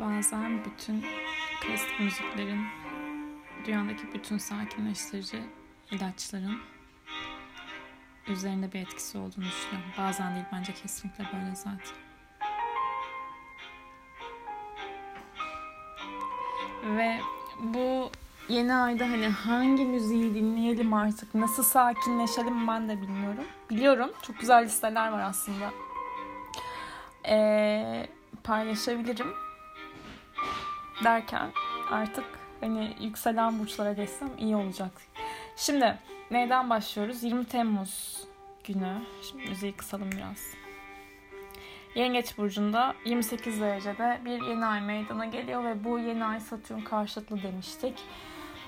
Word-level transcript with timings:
bazen 0.00 0.64
bütün 0.64 1.04
klasik 1.60 2.00
müziklerin 2.00 2.66
dünyadaki 3.66 4.12
bütün 4.14 4.38
sakinleştirici 4.38 5.42
ilaçların 5.90 6.58
üzerinde 8.28 8.72
bir 8.72 8.80
etkisi 8.80 9.18
olduğunu 9.18 9.44
düşünüyorum. 9.44 9.90
Bazen 9.98 10.34
değil 10.34 10.46
bence 10.52 10.72
kesinlikle 10.72 11.24
böyle 11.24 11.54
zaten. 11.54 11.96
Ve 16.96 17.20
bu 17.60 18.10
yeni 18.48 18.74
ayda 18.74 19.04
hani 19.04 19.28
hangi 19.28 19.84
müziği 19.84 20.34
dinleyelim 20.34 20.94
artık, 20.94 21.34
nasıl 21.34 21.62
sakinleşelim 21.62 22.68
ben 22.68 22.88
de 22.88 23.02
bilmiyorum. 23.02 23.44
Biliyorum 23.70 24.10
çok 24.22 24.40
güzel 24.40 24.64
listeler 24.64 25.12
var 25.12 25.20
aslında. 25.20 25.70
Ee, 27.28 28.06
paylaşabilirim 28.44 29.47
derken 31.04 31.50
artık 31.90 32.24
hani 32.60 32.96
yükselen 33.00 33.58
burçlara 33.58 33.92
geçsem 33.92 34.30
iyi 34.38 34.56
olacak. 34.56 34.90
Şimdi 35.56 35.98
neyden 36.30 36.70
başlıyoruz? 36.70 37.22
20 37.22 37.44
Temmuz 37.44 38.24
günü. 38.64 39.02
Şimdi 39.30 39.48
müziği 39.48 39.72
kısalım 39.72 40.12
biraz. 40.12 40.58
Yengeç 41.94 42.38
burcunda 42.38 42.94
28 43.04 43.60
derecede 43.60 44.18
bir 44.24 44.42
yeni 44.42 44.66
ay 44.66 44.80
meydana 44.80 45.26
geliyor 45.26 45.64
ve 45.64 45.84
bu 45.84 45.98
yeni 45.98 46.24
ay 46.24 46.40
Satürn 46.40 46.80
karşıtlı 46.80 47.42
demiştik. 47.42 47.94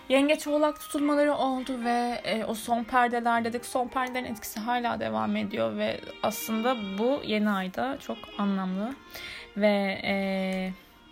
Yengeç 0.08 0.46
oğlak 0.46 0.80
tutulmaları 0.80 1.34
oldu 1.34 1.84
ve 1.84 2.20
e, 2.24 2.44
o 2.44 2.54
son 2.54 2.84
perdeler 2.84 3.44
dedik. 3.44 3.66
Son 3.66 3.88
perdelerin 3.88 4.32
etkisi 4.32 4.60
hala 4.60 5.00
devam 5.00 5.36
ediyor 5.36 5.76
ve 5.76 6.00
aslında 6.22 6.76
bu 6.98 7.20
yeni 7.24 7.50
ayda 7.50 7.98
çok 8.00 8.18
anlamlı 8.38 8.94
ve 9.56 10.00
e, 10.04 10.14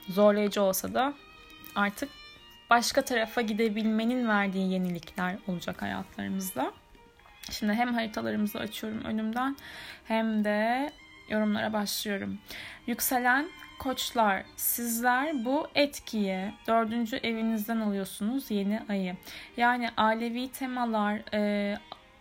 zorlayıcı 0.08 0.62
olsa 0.62 0.94
da 0.94 1.14
artık 1.74 2.08
başka 2.70 3.02
tarafa 3.02 3.40
gidebilmenin 3.40 4.28
verdiği 4.28 4.72
yenilikler 4.72 5.36
olacak 5.46 5.82
hayatlarımızda. 5.82 6.72
Şimdi 7.50 7.72
hem 7.72 7.94
haritalarımızı 7.94 8.58
açıyorum 8.58 9.04
önümden 9.04 9.56
hem 10.04 10.44
de 10.44 10.90
yorumlara 11.28 11.72
başlıyorum. 11.72 12.38
Yükselen 12.86 13.48
koçlar 13.78 14.44
sizler 14.56 15.44
bu 15.44 15.68
etkiye 15.74 16.52
dördüncü 16.66 17.16
evinizden 17.16 17.80
alıyorsunuz 17.80 18.50
yeni 18.50 18.80
ayı. 18.88 19.16
Yani 19.56 19.90
alevi 19.96 20.48
temalar, 20.48 21.34
e, 21.34 21.76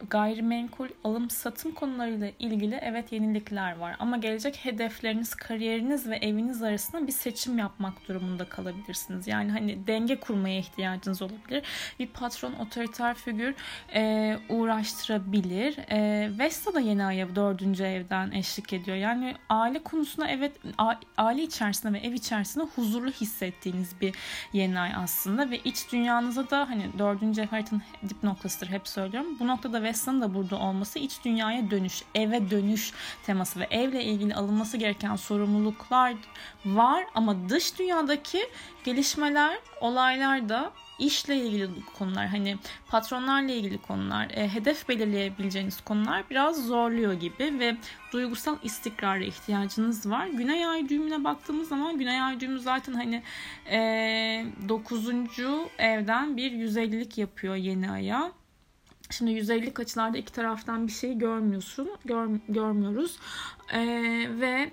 gayrimenkul 0.09 0.87
alım 1.03 1.29
satım 1.29 1.71
konularıyla 1.71 2.31
ilgili 2.39 2.79
evet 2.81 3.11
yenilikler 3.11 3.77
var. 3.77 3.95
Ama 3.99 4.17
gelecek 4.17 4.55
hedefleriniz, 4.65 5.35
kariyeriniz 5.35 6.09
ve 6.09 6.15
eviniz 6.15 6.63
arasında 6.63 7.07
bir 7.07 7.11
seçim 7.11 7.57
yapmak 7.57 8.07
durumunda 8.07 8.45
kalabilirsiniz. 8.45 9.27
Yani 9.27 9.51
hani 9.51 9.87
denge 9.87 10.19
kurmaya 10.19 10.59
ihtiyacınız 10.59 11.21
olabilir. 11.21 11.63
Bir 11.99 12.07
patron, 12.07 12.53
otoriter 12.53 13.13
figür 13.13 13.55
e, 13.93 14.37
uğraştırabilir. 14.49 15.77
E, 15.91 16.29
Vesta 16.39 16.73
da 16.73 16.79
yeni 16.79 17.05
aya 17.05 17.35
dördüncü 17.35 17.83
evden 17.83 18.31
eşlik 18.31 18.73
ediyor. 18.73 18.97
Yani 18.97 19.35
aile 19.49 19.83
konusunda 19.83 20.27
evet 20.27 20.51
aile 21.17 21.43
içerisinde 21.43 21.93
ve 21.93 21.99
ev 21.99 22.13
içerisinde 22.13 22.65
huzurlu 22.75 23.11
hissettiğiniz 23.11 24.01
bir 24.01 24.15
yeni 24.53 24.79
ay 24.79 24.91
aslında 24.95 25.51
ve 25.51 25.57
iç 25.57 25.91
dünyanıza 25.91 26.49
da 26.49 26.69
hani 26.69 26.85
dördüncü 26.99 27.41
ev 27.41 27.47
haritanın 27.47 27.81
dip 28.09 28.23
noktasıdır 28.23 28.67
hep 28.67 28.87
söylüyorum. 28.87 29.37
Bu 29.39 29.47
noktada 29.47 29.83
Vesta'nın 29.87 30.21
da 30.21 30.33
burada 30.33 30.59
olması 30.59 30.99
iç 30.99 31.25
dünyaya 31.25 31.71
dönüş, 31.71 32.03
eve 32.15 32.49
dönüş 32.49 32.93
teması 33.25 33.59
ve 33.59 33.67
evle 33.71 34.03
ilgili 34.03 34.35
alınması 34.35 34.77
gereken 34.77 35.15
sorumluluklar 35.15 36.13
var 36.65 37.05
ama 37.15 37.49
dış 37.49 37.79
dünyadaki 37.79 38.49
gelişmeler, 38.83 39.57
olaylar 39.81 40.49
da 40.49 40.71
işle 40.99 41.35
ilgili 41.35 41.69
konular 41.97 42.27
hani 42.27 42.57
patronlarla 42.87 43.51
ilgili 43.51 43.77
konular 43.77 44.29
e, 44.29 44.49
hedef 44.49 44.89
belirleyebileceğiniz 44.89 45.81
konular 45.81 46.23
biraz 46.29 46.67
zorluyor 46.67 47.13
gibi 47.13 47.59
ve 47.59 47.77
duygusal 48.13 48.57
istikrara 48.63 49.23
ihtiyacınız 49.23 50.09
var. 50.09 50.27
Güney 50.27 50.67
ay 50.67 50.89
düğümüne 50.89 51.23
baktığımız 51.23 51.67
zaman 51.69 51.97
Güney 51.97 52.21
ay 52.21 52.39
düğümü 52.39 52.59
zaten 52.59 52.93
hani 52.93 53.23
e, 53.69 54.45
9. 54.69 55.09
evden 55.77 56.37
bir 56.37 56.51
150'lik 56.51 57.17
yapıyor 57.17 57.55
yeni 57.55 57.91
aya. 57.91 58.31
Şimdi 59.09 59.31
150 59.31 59.73
açılarda 59.79 60.17
iki 60.17 60.31
taraftan 60.31 60.87
bir 60.87 60.91
şey 60.91 61.17
görmüyorsun, 61.17 61.89
gör, 62.05 62.29
görmüyoruz 62.49 63.19
ee, 63.73 64.29
ve 64.29 64.71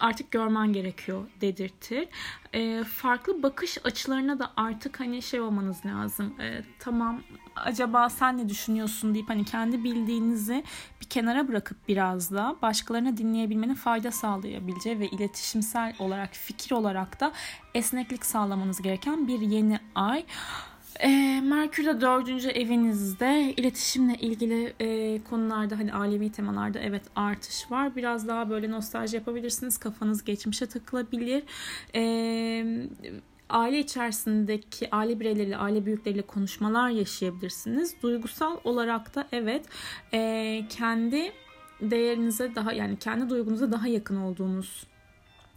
artık 0.00 0.30
görmen 0.30 0.72
gerekiyor 0.72 1.26
dedirtir. 1.40 2.08
Ee, 2.54 2.84
farklı 2.84 3.42
bakış 3.42 3.78
açılarına 3.84 4.38
da 4.38 4.52
artık 4.56 5.00
hani 5.00 5.22
şey 5.22 5.40
olmanız 5.40 5.86
lazım. 5.86 6.34
Ee, 6.40 6.62
tamam 6.78 7.22
acaba 7.56 8.08
sen 8.08 8.38
ne 8.38 8.48
düşünüyorsun 8.48 9.14
deyip 9.14 9.28
hani 9.28 9.44
kendi 9.44 9.84
bildiğinizi 9.84 10.64
bir 11.00 11.06
kenara 11.06 11.48
bırakıp 11.48 11.88
biraz 11.88 12.30
da 12.30 12.56
başkalarına 12.62 13.16
dinleyebilmenin 13.16 13.74
fayda 13.74 14.10
sağlayabileceği 14.10 15.00
ve 15.00 15.06
iletişimsel 15.08 15.94
olarak 15.98 16.30
fikir 16.32 16.72
olarak 16.72 17.20
da 17.20 17.32
esneklik 17.74 18.26
sağlamanız 18.26 18.82
gereken 18.82 19.28
bir 19.28 19.40
yeni 19.40 19.78
ay. 19.94 20.24
E, 21.00 21.40
Merkür 21.40 21.86
de 21.86 22.00
dördüncü 22.00 22.48
evinizde 22.48 23.54
iletişimle 23.56 24.14
ilgili 24.14 24.74
e, 24.80 25.18
konularda 25.24 25.78
hani 25.78 25.92
alevi 25.92 26.32
temalarda 26.32 26.78
evet 26.78 27.02
artış 27.16 27.70
var. 27.70 27.96
Biraz 27.96 28.28
daha 28.28 28.50
böyle 28.50 28.70
nostalji 28.70 29.16
yapabilirsiniz. 29.16 29.78
Kafanız 29.78 30.24
geçmişe 30.24 30.66
takılabilir. 30.66 31.42
E, 31.94 32.02
aile 33.50 33.78
içerisindeki 33.78 34.88
aile 34.90 35.20
bireyleriyle, 35.20 35.56
aile 35.56 35.86
büyükleriyle 35.86 36.22
konuşmalar 36.22 36.88
yaşayabilirsiniz. 36.88 37.94
Duygusal 38.02 38.56
olarak 38.64 39.14
da 39.14 39.28
evet 39.32 39.66
e, 40.12 40.62
kendi 40.68 41.32
değerinize 41.80 42.54
daha 42.54 42.72
yani 42.72 42.98
kendi 42.98 43.30
duygunuza 43.30 43.72
daha 43.72 43.88
yakın 43.88 44.16
olduğunuz 44.16 44.86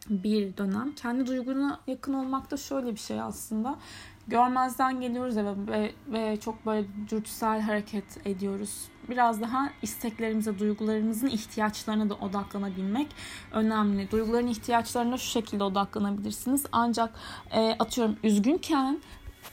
bir 0.10 0.58
dönem. 0.58 0.96
Kendi 0.96 1.28
duyguna 1.28 1.80
yakın 1.88 2.14
olmak 2.14 2.52
da 2.52 2.58
şöyle 2.58 2.92
bir 2.92 3.00
şey 3.00 3.22
aslında 3.22 3.80
görmezden 4.28 5.02
geliyoruz 5.02 5.38
ve, 5.38 5.44
ve, 5.68 5.92
ve 6.08 6.40
çok 6.40 6.66
böyle 6.66 6.88
dürtüsel 7.10 7.62
hareket 7.62 8.28
ediyoruz. 8.28 8.88
Biraz 9.10 9.42
daha 9.42 9.70
isteklerimize, 9.82 10.60
duygularımızın 10.60 11.28
ihtiyaçlarına 11.28 12.10
da 12.10 12.16
odaklanabilmek 12.16 13.08
önemli. 13.52 14.12
Duyguların 14.12 14.48
ihtiyaçlarına 14.48 15.18
şu 15.18 15.30
şekilde 15.30 15.64
odaklanabilirsiniz. 15.64 16.66
Ancak 16.72 17.14
e, 17.52 17.76
atıyorum 17.80 18.18
üzgünken 18.24 19.00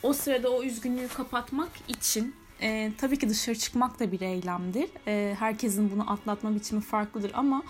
o 0.03 0.13
sırada 0.13 0.51
o 0.51 0.63
üzgünlüğü 0.63 1.09
kapatmak 1.09 1.71
için 1.89 2.35
e, 2.61 2.93
tabii 2.99 3.19
ki 3.19 3.29
dışarı 3.29 3.59
çıkmak 3.59 4.01
da 4.01 4.13
bir 4.13 4.21
eylemdir. 4.21 4.89
E, 5.07 5.37
herkesin 5.39 5.91
bunu 5.91 6.13
atlatma 6.13 6.55
biçimi 6.55 6.81
farklıdır 6.81 7.31
ama 7.35 7.63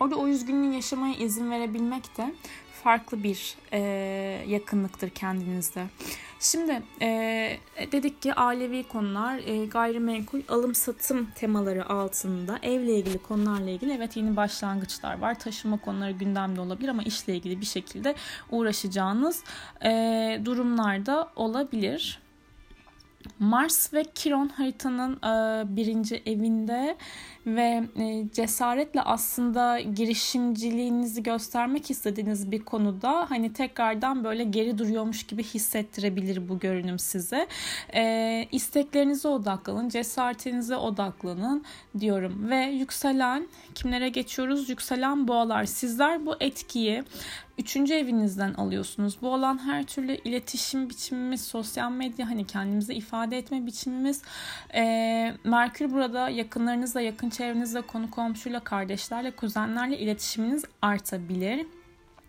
orada 0.00 0.16
o 0.16 0.28
üzgünlüğü 0.28 0.74
yaşamaya 0.74 1.14
izin 1.14 1.50
verebilmek 1.50 2.16
de 2.16 2.34
farklı 2.84 3.22
bir 3.22 3.56
e, 3.72 3.80
yakınlıktır 4.46 5.10
kendinizde. 5.10 5.86
Şimdi 6.40 6.82
e, 7.02 7.08
dedik 7.92 8.22
ki 8.22 8.34
ailevi 8.34 8.82
konular, 8.82 9.38
e, 9.38 9.66
gayrimenkul 9.66 10.40
alım 10.48 10.74
satım 10.74 11.30
temaları 11.34 11.88
altında 11.88 12.58
evle 12.62 12.98
ilgili 12.98 13.18
konularla 13.18 13.70
ilgili 13.70 13.92
evet 13.92 14.16
yeni 14.16 14.36
başlangıçlar 14.36 15.18
var. 15.18 15.38
Taşıma 15.38 15.76
konuları 15.76 16.12
gündemde 16.12 16.60
olabilir 16.60 16.88
ama 16.88 17.02
işle 17.02 17.36
ilgili 17.36 17.60
bir 17.60 17.66
şekilde 17.66 18.14
uğraşacağınız 18.50 19.42
e, 19.84 19.90
durumlar 20.44 21.06
da 21.06 21.30
olabilir. 21.36 22.23
Mars 23.38 23.92
ve 23.92 24.04
Kiron 24.14 24.48
haritanın 24.48 25.16
e, 25.16 25.76
birinci 25.76 26.22
evinde 26.26 26.96
ve 27.46 27.84
e, 27.96 28.24
cesaretle 28.32 29.02
aslında 29.02 29.80
girişimciliğinizi 29.80 31.22
göstermek 31.22 31.90
istediğiniz 31.90 32.50
bir 32.50 32.64
konuda 32.64 33.30
hani 33.30 33.52
tekrardan 33.52 34.24
böyle 34.24 34.44
geri 34.44 34.78
duruyormuş 34.78 35.26
gibi 35.26 35.42
hissettirebilir 35.42 36.48
bu 36.48 36.58
görünüm 36.58 36.98
size. 36.98 37.46
E, 37.94 38.44
isteklerinize 38.52 39.28
odaklanın, 39.28 39.88
cesaretinize 39.88 40.76
odaklanın 40.76 41.64
diyorum 42.00 42.50
ve 42.50 42.56
yükselen 42.56 43.48
kimlere 43.74 44.08
geçiyoruz? 44.08 44.68
Yükselen 44.68 45.28
boğalar. 45.28 45.64
Sizler 45.64 46.26
bu 46.26 46.34
etkiyi 46.40 47.04
Üçüncü 47.58 47.94
evinizden 47.94 48.54
alıyorsunuz. 48.54 49.18
Bu 49.22 49.28
olan 49.28 49.66
her 49.66 49.82
türlü 49.84 50.14
iletişim 50.14 50.90
biçimimiz, 50.90 51.44
sosyal 51.44 51.90
medya, 51.90 52.30
hani 52.30 52.46
kendimizi 52.46 52.94
ifade 52.94 53.38
etme 53.38 53.66
biçimimiz. 53.66 54.22
E, 54.74 55.34
Merkür 55.44 55.92
burada 55.92 56.28
yakınlarınızla, 56.28 57.00
yakın 57.00 57.30
çevrenizle, 57.30 57.82
konu 57.82 58.10
komşuyla, 58.10 58.60
kardeşlerle, 58.60 59.30
kuzenlerle 59.30 59.98
iletişiminiz 59.98 60.64
artabilir. 60.82 61.66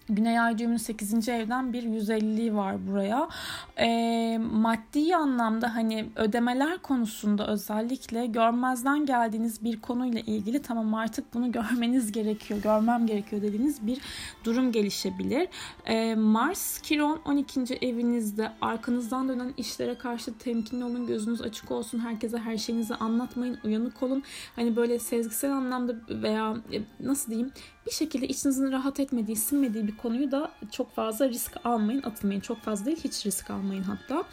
Güney 0.10 0.40
ay 0.40 0.57
düğümünün 0.57 0.78
8. 0.78 1.30
evden 1.30 1.74
bir 1.74 1.84
150'liği 1.84 2.56
var 2.56 2.88
buraya. 2.88 3.30
E, 3.78 4.38
maddi 4.38 5.16
anlamda 5.16 5.75
hani 5.75 6.10
ödemeler 6.16 6.78
konusunda 6.78 7.48
özellikle 7.48 8.25
görmezden 8.25 9.06
geldiğiniz 9.06 9.63
bir 9.63 9.81
konuyla 9.81 10.19
ilgili 10.19 10.62
tamam 10.62 10.94
artık 10.94 11.34
bunu 11.34 11.52
görmeniz 11.52 12.12
gerekiyor, 12.12 12.62
görmem 12.62 13.07
gerekiyor 13.07 13.42
dediğiniz 13.42 13.88
bir 13.88 14.02
durum 14.44 14.72
gelişebilir. 14.72 15.48
E, 15.86 16.16
Mars, 16.16 16.80
Kiron 16.81 17.22
12. 17.25 17.62
evinizde 17.81 18.52
arkanızdan 18.62 19.30
dönen 19.30 19.54
işlere 19.57 19.98
karşı 19.98 20.38
temkinli 20.38 20.84
olun, 20.84 21.07
gözünüz 21.07 21.42
açık 21.42 21.72
olsun, 21.72 22.00
herkese 22.00 22.38
her 22.38 22.57
şeyinizi 22.57 22.96
anlatmayın, 22.96 23.57
uyanık 23.63 24.04
olun. 24.04 24.24
Hani 24.56 24.75
böyle 24.75 25.00
sezgisel 25.00 25.52
anlamda 25.52 25.96
veya 26.10 26.57
e, 26.74 26.81
nasıl 27.00 27.31
diyeyim 27.31 27.52
bir 27.86 27.92
şekilde 27.92 28.28
içinizin 28.28 28.72
rahat 28.72 29.00
etmediği, 29.00 29.38
sinmediği 29.38 29.88
bir 29.88 29.98
konuyu 29.98 30.32
da 30.32 30.52
çok 30.72 30.96
fazla 30.96 31.30
risk 31.30 31.52
almayın, 31.64 32.04
atılmayın. 32.04 32.42
Çok 32.42 32.62
fazla 32.62 32.86
değil, 32.86 33.00
hiç 33.04 33.26
risk 33.26 33.52
almayın 33.52 33.84
hatta. 33.84 34.24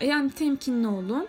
Yani 0.00 0.30
temkinli 0.30 0.86
olun 0.88 1.28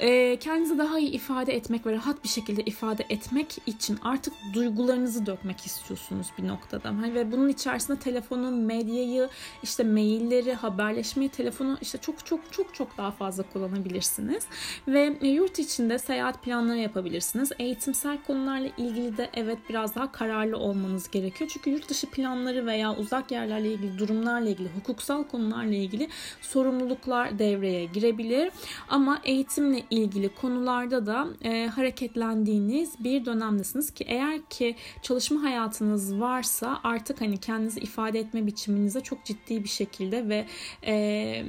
e, 0.00 0.36
kendinizi 0.36 0.78
daha 0.78 0.98
iyi 0.98 1.10
ifade 1.10 1.56
etmek 1.56 1.86
ve 1.86 1.92
rahat 1.92 2.24
bir 2.24 2.28
şekilde 2.28 2.62
ifade 2.62 3.04
etmek 3.08 3.58
için 3.66 3.98
artık 4.02 4.34
duygularınızı 4.54 5.26
dökmek 5.26 5.66
istiyorsunuz 5.66 6.26
bir 6.38 6.48
noktada. 6.48 6.88
Hani 6.88 7.14
ve 7.14 7.32
bunun 7.32 7.48
içerisinde 7.48 7.98
telefonun, 7.98 8.54
medyayı, 8.54 9.28
işte 9.62 9.84
mailleri, 9.84 10.54
haberleşmeyi, 10.54 11.30
telefonu 11.30 11.78
işte 11.80 11.98
çok 11.98 12.26
çok 12.26 12.40
çok 12.52 12.74
çok 12.74 12.98
daha 12.98 13.10
fazla 13.10 13.42
kullanabilirsiniz. 13.42 14.46
Ve 14.88 15.16
yurt 15.22 15.58
içinde 15.58 15.98
seyahat 15.98 16.42
planları 16.42 16.78
yapabilirsiniz. 16.78 17.52
Eğitimsel 17.58 18.18
konularla 18.26 18.68
ilgili 18.78 19.16
de 19.16 19.30
evet 19.34 19.58
biraz 19.68 19.94
daha 19.94 20.12
kararlı 20.12 20.56
olmanız 20.56 21.10
gerekiyor. 21.10 21.50
Çünkü 21.54 21.70
yurt 21.70 21.88
dışı 21.88 22.10
planları 22.10 22.66
veya 22.66 22.96
uzak 22.96 23.30
yerlerle 23.30 23.72
ilgili 23.72 23.98
durumlarla 23.98 24.48
ilgili, 24.48 24.68
hukuksal 24.68 25.24
konularla 25.24 25.74
ilgili 25.74 26.08
sorumluluklar 26.40 27.38
devreye 27.38 27.84
girebilir. 27.84 28.52
Ama 28.88 29.20
eğitimle 29.24 29.81
ilgili 29.90 30.34
konularda 30.34 31.06
da 31.06 31.26
e, 31.44 31.66
hareketlendiğiniz 31.66 33.04
bir 33.04 33.24
dönemdesiniz 33.24 33.90
ki 33.90 34.04
eğer 34.08 34.42
ki 34.50 34.76
çalışma 35.02 35.42
hayatınız 35.42 36.20
varsa 36.20 36.80
artık 36.84 37.20
hani 37.20 37.38
kendinizi 37.38 37.80
ifade 37.80 38.18
etme 38.18 38.46
biçiminize 38.46 39.00
çok 39.00 39.24
ciddi 39.24 39.64
bir 39.64 39.68
şekilde 39.68 40.28
ve 40.28 40.46
e, 40.86 41.44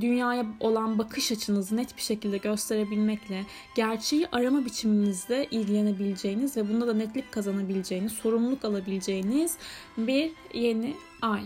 dünyaya 0.00 0.46
olan 0.60 0.98
bakış 0.98 1.32
açınızı 1.32 1.76
net 1.76 1.96
bir 1.96 2.02
şekilde 2.02 2.38
gösterebilmekle, 2.38 3.44
gerçeği 3.74 4.26
arama 4.32 4.64
biçiminizle 4.64 5.46
ilgilenebileceğiniz 5.50 6.56
ve 6.56 6.68
bunda 6.68 6.86
da 6.86 6.94
netlik 6.94 7.32
kazanabileceğiniz, 7.32 8.12
sorumluluk 8.12 8.64
alabileceğiniz 8.64 9.56
bir 9.96 10.32
yeni 10.54 10.94
ay. 11.22 11.42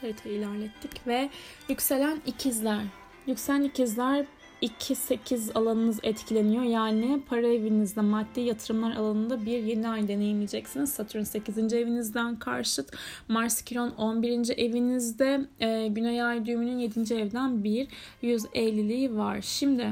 Haritayı 0.00 0.34
ilerlettik 0.34 1.06
ve 1.06 1.30
yükselen 1.68 2.22
ikizler 2.26 2.84
Yükselen 3.26 3.62
ikizler 3.62 4.26
2-8 4.62 5.52
alanınız 5.54 6.00
etkileniyor. 6.02 6.62
Yani 6.62 7.20
para 7.28 7.46
evinizde, 7.46 8.00
maddi 8.00 8.40
yatırımlar 8.40 8.96
alanında 8.96 9.46
bir 9.46 9.58
yeni 9.62 9.88
ay 9.88 10.08
deneyimleyeceksiniz. 10.08 10.92
Satürn 10.92 11.22
8. 11.22 11.72
evinizden 11.72 12.38
karşıt. 12.38 12.90
Mars 13.28 13.62
Kiron 13.62 13.90
11. 13.90 14.58
evinizde. 14.58 15.46
E, 15.60 15.88
Güney 15.88 16.22
ay 16.22 16.46
düğümünün 16.46 16.78
7. 16.78 17.14
evden 17.14 17.64
bir 17.64 17.88
150'liği 18.22 19.16
var. 19.16 19.40
Şimdi 19.42 19.86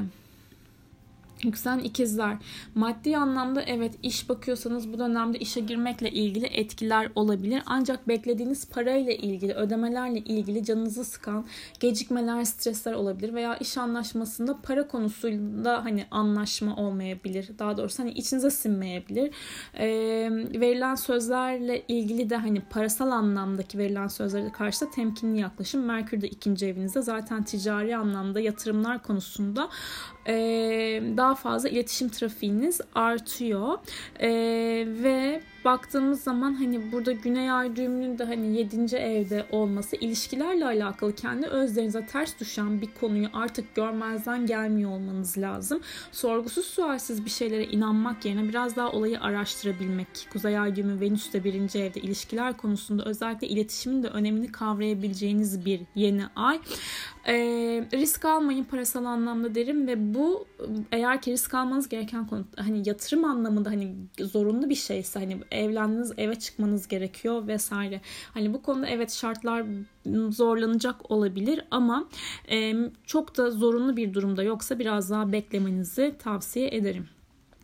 Yükselen 1.43 1.79
ikizler. 1.79 2.37
Maddi 2.75 3.17
anlamda 3.17 3.61
evet 3.61 3.93
iş 4.03 4.29
bakıyorsanız 4.29 4.93
bu 4.93 4.99
dönemde 4.99 5.39
işe 5.39 5.61
girmekle 5.61 6.11
ilgili 6.11 6.45
etkiler 6.45 7.09
olabilir. 7.15 7.63
Ancak 7.65 8.07
beklediğiniz 8.07 8.69
parayla 8.69 9.13
ilgili, 9.13 9.53
ödemelerle 9.53 10.19
ilgili 10.19 10.63
canınızı 10.63 11.05
sıkan 11.05 11.45
gecikmeler, 11.79 12.43
stresler 12.43 12.93
olabilir. 12.93 13.33
Veya 13.33 13.57
iş 13.57 13.77
anlaşmasında 13.77 14.57
para 14.63 14.87
konusunda 14.87 15.85
hani 15.85 16.05
anlaşma 16.11 16.75
olmayabilir. 16.75 17.49
Daha 17.59 17.77
doğrusu 17.77 18.03
hani 18.03 18.11
içinize 18.11 18.51
sinmeyebilir. 18.51 19.31
Ee, 19.77 19.85
verilen 20.53 20.95
sözlerle 20.95 21.83
ilgili 21.87 22.29
de 22.29 22.35
hani 22.37 22.61
parasal 22.61 23.11
anlamdaki 23.11 23.77
verilen 23.77 24.07
sözlere 24.07 24.51
karşı 24.51 24.85
da 24.85 24.89
temkinli 24.89 25.39
yaklaşım. 25.39 25.85
Merkür 25.85 26.21
de 26.21 26.27
ikinci 26.27 26.65
evinizde 26.65 27.01
zaten 27.01 27.43
ticari 27.43 27.97
anlamda 27.97 28.39
yatırımlar 28.39 29.03
konusunda 29.03 29.69
e, 30.27 30.33
daha 31.17 31.32
fazla 31.35 31.69
iletişim 31.69 32.09
trafiğiniz 32.09 32.81
artıyor. 32.95 33.77
E, 34.19 34.29
ve 34.87 35.41
baktığımız 35.65 36.23
zaman 36.23 36.53
hani 36.53 36.91
burada 36.91 37.11
Güney 37.11 37.51
Ay 37.51 37.75
düğümünün 37.75 38.17
de 38.17 38.23
hani 38.23 38.57
7. 38.57 38.95
evde 38.95 39.45
olması 39.51 39.95
ilişkilerle 39.95 40.65
alakalı 40.65 41.15
kendi 41.15 41.47
özlerinize 41.47 42.05
ters 42.05 42.39
düşen 42.39 42.81
bir 42.81 42.89
konuyu 43.01 43.27
artık 43.33 43.75
görmezden 43.75 44.45
gelmiyor 44.45 44.91
olmanız 44.91 45.37
lazım. 45.37 45.81
Sorgusuz 46.11 46.65
sualsiz 46.65 47.25
bir 47.25 47.29
şeylere 47.29 47.65
inanmak 47.65 48.25
yerine 48.25 48.49
biraz 48.49 48.75
daha 48.75 48.91
olayı 48.91 49.21
araştırabilmek. 49.21 50.07
Kuzey 50.33 50.59
Ay 50.59 50.75
düğümü 50.75 51.01
Venüs 51.01 51.33
de 51.33 51.43
1. 51.43 51.53
evde 51.53 51.99
ilişkiler 52.01 52.57
konusunda 52.57 53.05
özellikle 53.05 53.47
iletişimin 53.47 54.03
de 54.03 54.07
önemini 54.07 54.51
kavrayabileceğiniz 54.51 55.65
bir 55.65 55.81
yeni 55.95 56.23
ay. 56.35 56.59
E, 57.27 57.35
risk 57.93 58.25
almayın 58.25 58.63
parasal 58.63 59.05
anlamda 59.05 59.55
derim 59.55 59.87
ve 59.87 60.13
bu 60.13 60.45
eğer 60.91 61.21
ki 61.21 61.31
risk 61.31 61.53
almanız 61.53 61.89
gereken 61.89 62.27
konu 62.27 62.45
hani 62.55 62.83
yatırım 62.85 63.25
anlamında 63.25 63.69
hani 63.69 63.95
zorunlu 64.19 64.69
bir 64.69 64.75
şeyse 64.75 65.19
hani 65.19 65.37
evlendiniz 65.53 66.13
eve 66.17 66.35
çıkmanız 66.35 66.87
gerekiyor 66.87 67.47
vesaire. 67.47 68.01
Hani 68.33 68.53
bu 68.53 68.61
konuda 68.61 68.87
evet 68.87 69.11
şartlar 69.11 69.65
zorlanacak 70.29 71.11
olabilir 71.11 71.65
ama 71.71 72.09
e, 72.51 72.75
çok 73.05 73.37
da 73.37 73.51
zorunlu 73.51 73.97
bir 73.97 74.13
durumda 74.13 74.43
yoksa 74.43 74.79
biraz 74.79 75.09
daha 75.09 75.31
beklemenizi 75.31 76.15
tavsiye 76.19 76.67
ederim. 76.75 77.09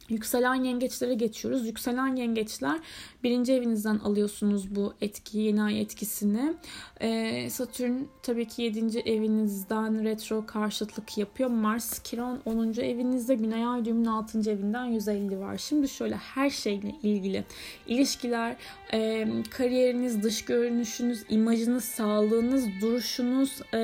Yükselen 0.09 0.55
yengeçlere 0.55 1.13
geçiyoruz. 1.13 1.67
Yükselen 1.67 2.15
yengeçler 2.15 2.79
birinci 3.23 3.53
evinizden 3.53 3.99
alıyorsunuz 3.99 4.75
bu 4.75 4.93
etki, 5.01 5.37
yeni 5.37 5.63
ay 5.63 5.81
etkisini. 5.81 6.53
Ee, 7.01 7.49
Satürn 7.49 8.03
tabii 8.23 8.47
ki 8.47 8.61
yedinci 8.61 8.99
evinizden 8.99 10.03
retro 10.03 10.45
karşıtlık 10.45 11.17
yapıyor. 11.17 11.49
Mars, 11.49 11.99
Kiron 11.99 12.41
10. 12.45 12.81
evinizde, 12.81 13.35
Güney 13.35 13.65
Ay 13.65 13.85
düğümün 13.85 14.05
6. 14.05 14.51
evinden 14.51 14.85
150 14.85 15.39
var. 15.39 15.57
Şimdi 15.57 15.89
şöyle 15.89 16.15
her 16.15 16.49
şeyle 16.49 16.95
ilgili 17.03 17.43
ilişkiler, 17.87 18.55
e, 18.93 19.27
kariyeriniz, 19.49 20.23
dış 20.23 20.45
görünüşünüz, 20.45 21.23
imajınız, 21.29 21.83
sağlığınız, 21.83 22.65
duruşunuz, 22.81 23.61
e, 23.73 23.77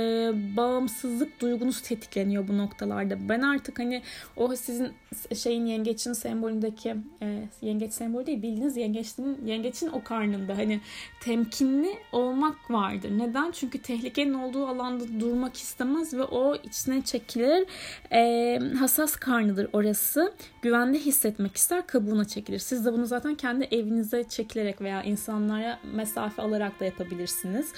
bağımsızlık 0.58 1.40
duygunuz 1.42 1.82
tetikleniyor 1.82 2.48
bu 2.48 2.58
noktalarda. 2.58 3.30
Ben 3.30 3.42
artık 3.42 3.80
hani 3.80 4.02
o 4.36 4.56
sizin 4.56 4.92
şeyin 5.36 5.66
yengeçin 5.66 6.14
sembolündeki 6.16 6.96
e, 7.22 7.48
yengeç 7.62 7.94
sembolü 7.94 8.26
değil 8.26 8.42
bildiğiniz 8.42 8.78
yengeçin, 8.78 9.46
yengeçin 9.46 9.88
o 9.88 10.04
karnında 10.04 10.58
hani 10.58 10.82
temkinli 11.22 11.90
olmak 12.12 12.72
vardır. 12.72 13.12
Neden? 13.18 13.52
Çünkü 13.52 13.82
tehlikenin 13.82 14.34
olduğu 14.34 14.68
alanda 14.68 15.20
durmak 15.20 15.56
istemez 15.56 16.14
ve 16.14 16.24
o 16.24 16.56
içine 16.56 17.02
çekilir. 17.02 17.68
E, 18.12 18.60
hassas 18.80 19.16
karnıdır 19.16 19.68
orası. 19.74 20.34
Güvende 20.62 21.00
hissetmek 21.00 21.56
ister, 21.56 21.88
kabuğuna 21.88 22.26
çekilir. 22.26 22.60
Siz 22.60 22.86
de 22.86 22.94
bunu 22.94 23.06
zaten 23.06 23.36
kendi 23.36 23.64
evinize 23.72 24.24
çekilerek 24.24 24.82
veya 24.82 25.04
insanlara 25.04 25.80
mesafe 25.94 26.42
alarak 26.42 26.80
da 26.80 26.86
yapabilirsiniz. 26.86 27.74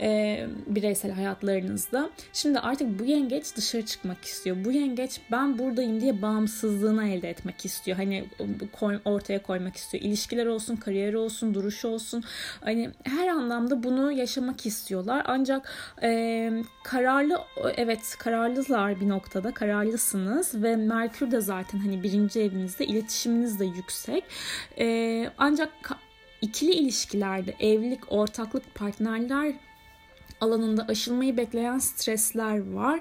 E, 0.00 0.46
bireysel 0.66 1.12
hayatlarınızda. 1.12 2.10
Şimdi 2.32 2.58
artık 2.58 2.98
bu 2.98 3.04
yengeç 3.04 3.56
dışarı 3.56 3.86
çıkmak 3.86 4.24
istiyor. 4.24 4.64
Bu 4.64 4.72
yengeç 4.72 5.20
ben 5.30 5.58
buradayım 5.58 6.00
diye 6.00 6.22
bağımsızlığını 6.22 7.08
elde 7.08 7.30
etmek 7.30 7.64
istiyor 7.64 7.79
istiyor. 7.80 7.96
Hani 7.96 8.24
koy, 8.72 8.98
ortaya 9.04 9.42
koymak 9.42 9.76
istiyor. 9.76 10.04
İlişkiler 10.04 10.46
olsun, 10.46 10.76
kariyer 10.76 11.14
olsun, 11.14 11.54
duruş 11.54 11.84
olsun. 11.84 12.24
Hani 12.60 12.90
her 13.04 13.28
anlamda 13.28 13.82
bunu 13.82 14.12
yaşamak 14.12 14.66
istiyorlar. 14.66 15.22
Ancak 15.26 15.72
e, 16.02 16.50
kararlı 16.84 17.38
evet 17.76 18.16
kararlılar 18.18 19.00
bir 19.00 19.08
noktada. 19.08 19.54
Kararlısınız 19.54 20.62
ve 20.62 20.76
Merkür 20.76 21.30
de 21.30 21.40
zaten 21.40 21.78
hani 21.78 22.02
birinci 22.02 22.40
evinizde 22.40 22.86
iletişiminiz 22.86 23.60
de 23.60 23.64
yüksek. 23.64 24.24
E, 24.78 25.26
ancak 25.38 25.72
ikili 26.40 26.70
ilişkilerde 26.70 27.54
evlilik, 27.60 28.12
ortaklık, 28.12 28.74
partnerler 28.74 29.54
alanında 30.40 30.86
aşılmayı 30.88 31.36
bekleyen 31.36 31.78
stresler 31.78 32.72
var. 32.72 33.00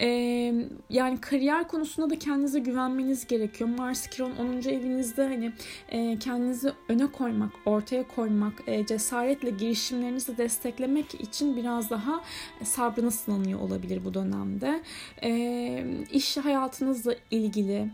Ee, 0.00 0.54
yani 0.90 1.20
kariyer 1.20 1.68
konusunda 1.68 2.10
da 2.10 2.18
kendinize 2.18 2.58
güvenmeniz 2.58 3.26
gerekiyor. 3.26 3.70
Mars 3.78 4.06
Kiron 4.06 4.32
10. 4.36 4.68
evinizde 4.68 5.22
hani 5.22 5.52
e, 5.88 6.18
kendinizi 6.18 6.72
öne 6.88 7.06
koymak, 7.06 7.52
ortaya 7.66 8.08
koymak, 8.08 8.52
e, 8.66 8.86
cesaretle 8.86 9.50
girişimlerinizi 9.50 10.36
desteklemek 10.36 11.14
için 11.14 11.56
biraz 11.56 11.90
daha 11.90 12.20
sabrınız 12.64 13.14
sınanıyor 13.14 13.60
olabilir 13.60 14.04
bu 14.04 14.14
dönemde. 14.14 14.82
E, 15.22 15.84
iş 16.12 16.36
hayatınızla 16.36 17.14
ilgili 17.30 17.90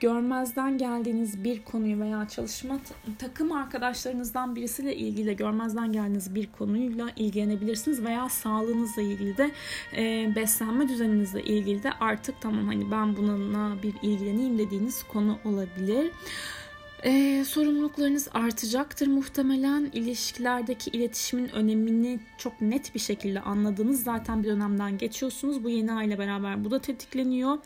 görmezden 0.00 0.78
geldiğiniz 0.78 1.44
bir 1.44 1.62
konuyu 1.62 2.00
veya 2.00 2.28
çalışma 2.28 2.78
takım 3.18 3.52
arkadaşlarınızdan 3.52 4.56
birisiyle 4.56 4.96
ilgili 4.96 5.36
görmezden 5.36 5.92
geldiğiniz 5.92 6.34
bir 6.34 6.48
konuyla 6.58 7.10
ilgilenebilirsiniz 7.16 8.04
veya 8.04 8.28
sağlığınızla 8.28 9.02
ilgili 9.02 9.36
de 9.36 9.50
e, 9.96 10.32
beslenme 10.36 10.88
düzeninizle 10.88 11.42
ilgili 11.42 11.82
de 11.82 11.92
artık 12.00 12.40
tamam 12.40 12.66
hani 12.66 12.90
ben 12.90 13.16
bununla 13.16 13.82
bir 13.82 13.94
ilgileneyim 14.02 14.58
dediğiniz 14.58 15.02
konu 15.02 15.38
olabilir. 15.44 16.10
Ee, 17.04 17.44
sorumluluklarınız 17.44 18.28
artacaktır 18.34 19.06
muhtemelen. 19.06 19.90
İlişkilerdeki 19.92 20.90
iletişimin 20.90 21.48
önemini 21.48 22.20
çok 22.38 22.60
net 22.60 22.94
bir 22.94 23.00
şekilde 23.00 23.40
anladığınız 23.40 24.04
zaten 24.04 24.42
bir 24.42 24.48
dönemden 24.48 24.98
geçiyorsunuz. 24.98 25.64
Bu 25.64 25.68
yeni 25.68 25.92
aile 25.92 26.18
beraber 26.18 26.64
bu 26.64 26.70
da 26.70 26.78
tetikleniyor. 26.78 27.58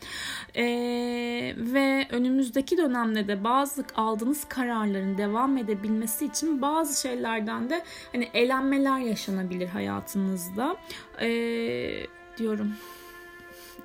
Ee, 0.56 1.54
ve 1.56 2.06
önümüzdeki 2.10 2.76
dönemde 2.76 3.28
de 3.28 3.44
bazı 3.44 3.84
aldığınız 3.94 4.44
kararların 4.44 5.18
devam 5.18 5.56
edebilmesi 5.56 6.26
için 6.26 6.62
bazı 6.62 7.00
şeylerden 7.00 7.70
de 7.70 7.84
hani 8.12 8.28
elenmeler 8.34 8.98
yaşanabilir 8.98 9.68
hayatınızda. 9.68 10.76
Ee, 11.20 12.06
diyorum. 12.38 12.72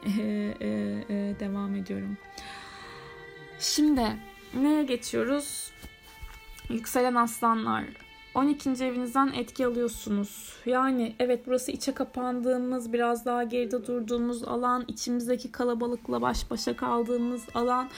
Ee, 0.05 0.22
e, 0.62 0.67
e, 1.10 1.39
devam 1.39 1.75
ediyorum. 1.75 2.17
Şimdi 3.60 4.01
Neye 4.53 4.84
geçiyoruz? 4.84 5.72
Yükselen 6.70 7.15
aslanlar. 7.15 7.84
12. 8.36 8.70
evinizden 8.70 9.27
etki 9.27 9.65
alıyorsunuz. 9.65 10.53
Yani 10.65 11.15
evet 11.20 11.48
burası 11.48 11.72
içe 11.72 11.91
kapandığımız, 11.93 12.93
biraz 12.93 13.25
daha 13.25 13.43
geride 13.43 13.88
durduğumuz 13.88 14.43
alan, 14.43 14.86
içimizdeki 14.88 15.51
kalabalıkla 15.51 16.22
baş 16.22 16.51
başa 16.51 16.75
kaldığımız 16.75 17.43
alan, 17.53 17.89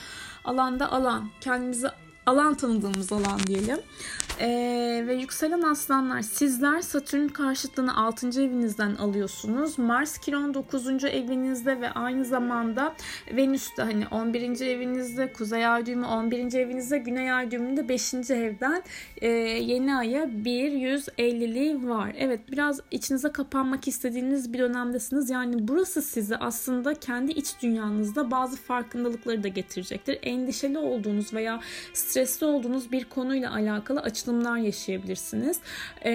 alanda 0.44 0.92
alan. 0.92 1.30
Kendimizi 1.40 1.88
alan 2.26 2.54
tanıdığımız 2.54 3.12
alan 3.12 3.38
diyelim. 3.46 3.78
Ee, 4.40 5.04
ve 5.06 5.14
yükselen 5.14 5.62
aslanlar 5.62 6.22
sizler 6.22 6.80
Satürn 6.80 7.28
karşıtlığını 7.28 7.96
6. 7.96 8.26
evinizden 8.42 8.94
alıyorsunuz. 8.94 9.78
Mars 9.78 10.18
Kiron 10.18 10.54
9. 10.54 11.04
evinizde 11.04 11.80
ve 11.80 11.90
aynı 11.90 12.24
zamanda 12.24 12.94
Venüs 13.32 13.76
de 13.76 13.82
hani 13.82 14.06
11. 14.10 14.60
evinizde, 14.60 15.32
Kuzey 15.32 15.66
Ay 15.66 15.86
düğümü 15.86 16.06
11. 16.06 16.54
evinizde, 16.54 16.98
Güney 16.98 17.32
Ay 17.32 17.50
düğümü 17.50 17.76
de 17.76 17.88
5. 17.88 18.14
evden 18.14 18.82
e, 19.22 19.28
yeni 19.28 19.96
aya 19.96 20.44
bir 20.44 20.72
150'liği 20.72 21.88
var. 21.88 22.12
Evet 22.18 22.40
biraz 22.52 22.80
içinize 22.90 23.32
kapanmak 23.32 23.88
istediğiniz 23.88 24.52
bir 24.52 24.58
dönemdesiniz. 24.58 25.30
Yani 25.30 25.68
burası 25.68 26.02
sizi 26.02 26.36
aslında 26.36 26.94
kendi 26.94 27.32
iç 27.32 27.48
dünyanızda 27.62 28.30
bazı 28.30 28.56
farkındalıkları 28.56 29.42
da 29.42 29.48
getirecektir. 29.48 30.18
Endişeli 30.22 30.78
olduğunuz 30.78 31.34
veya 31.34 31.60
stresli 31.92 32.46
olduğunuz 32.46 32.92
bir 32.92 33.04
konuyla 33.04 33.54
alakalı 33.54 34.00
açılımlar 34.24 34.56
yaşayabilirsiniz. 34.56 35.60
E, 36.04 36.12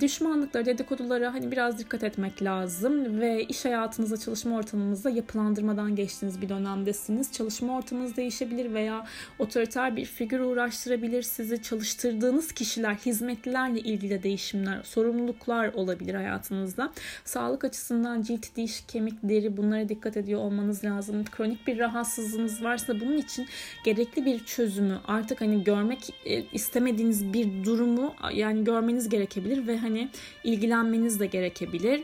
düşmanlıkları, 0.00 0.66
dedikodulara 0.66 1.34
hani 1.34 1.52
biraz 1.52 1.78
dikkat 1.78 2.04
etmek 2.04 2.42
lazım 2.42 3.20
ve 3.20 3.44
iş 3.44 3.64
hayatınızda, 3.64 4.16
çalışma 4.16 4.56
ortamınızda 4.56 5.10
yapılandırmadan 5.10 5.96
geçtiğiniz 5.96 6.40
bir 6.40 6.48
dönemdesiniz. 6.48 7.32
Çalışma 7.32 7.76
ortamınız 7.76 8.16
değişebilir 8.16 8.74
veya 8.74 9.06
otoriter 9.38 9.96
bir 9.96 10.04
figür 10.04 10.40
uğraştırabilir 10.40 11.22
sizi. 11.22 11.62
Çalıştırdığınız 11.62 12.52
kişiler, 12.52 12.94
hizmetlilerle 12.94 13.80
ilgili 13.80 14.22
değişimler, 14.22 14.82
sorumluluklar 14.82 15.72
olabilir 15.72 16.14
hayatınızda. 16.14 16.92
Sağlık 17.24 17.64
açısından 17.64 18.22
cilt, 18.22 18.56
diş, 18.56 18.84
kemik, 18.88 19.14
deri 19.22 19.56
bunlara 19.56 19.88
dikkat 19.88 20.16
ediyor 20.16 20.40
olmanız 20.40 20.84
lazım. 20.84 21.24
Kronik 21.24 21.66
bir 21.66 21.78
rahatsızlığınız 21.78 22.64
varsa 22.64 23.00
bunun 23.00 23.16
için 23.16 23.46
gerekli 23.84 24.24
bir 24.24 24.44
çözümü, 24.44 24.98
artık 25.06 25.40
hani 25.40 25.64
görmek 25.64 26.14
e, 26.24 26.44
istemediğiniz 26.52 27.32
bir 27.32 27.37
durumu 27.64 28.14
yani 28.34 28.64
görmeniz 28.64 29.08
gerekebilir 29.08 29.66
ve 29.66 29.78
hani 29.78 30.08
ilgilenmeniz 30.44 31.20
de 31.20 31.26
gerekebilir 31.26 32.02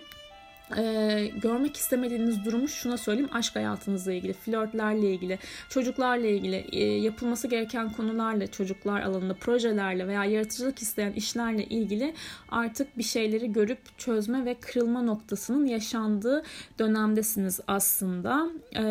ee, 0.77 1.31
görmek 1.43 1.77
istemediğiniz 1.77 2.45
durumu 2.45 2.69
şuna 2.69 2.97
söyleyeyim 2.97 3.31
aşk 3.33 3.57
hayatınızla 3.57 4.13
ilgili, 4.13 4.33
flörtlerle 4.33 5.11
ilgili, 5.11 5.39
çocuklarla 5.69 6.27
ilgili, 6.27 6.67
e, 6.73 6.85
yapılması 6.85 7.49
gereken 7.49 7.93
konularla, 7.93 8.47
çocuklar 8.47 9.01
alanında, 9.03 9.35
projelerle 9.35 10.07
veya 10.07 10.25
yaratıcılık 10.25 10.79
isteyen 10.79 11.13
işlerle 11.13 11.65
ilgili 11.65 12.15
artık 12.49 12.99
bir 12.99 13.03
şeyleri 13.03 13.53
görüp 13.53 13.99
çözme 13.99 14.45
ve 14.45 14.55
kırılma 14.55 15.03
noktasının 15.03 15.67
yaşandığı 15.67 16.43
dönemdesiniz 16.79 17.61
aslında. 17.67 18.49
Ee, 18.77 18.83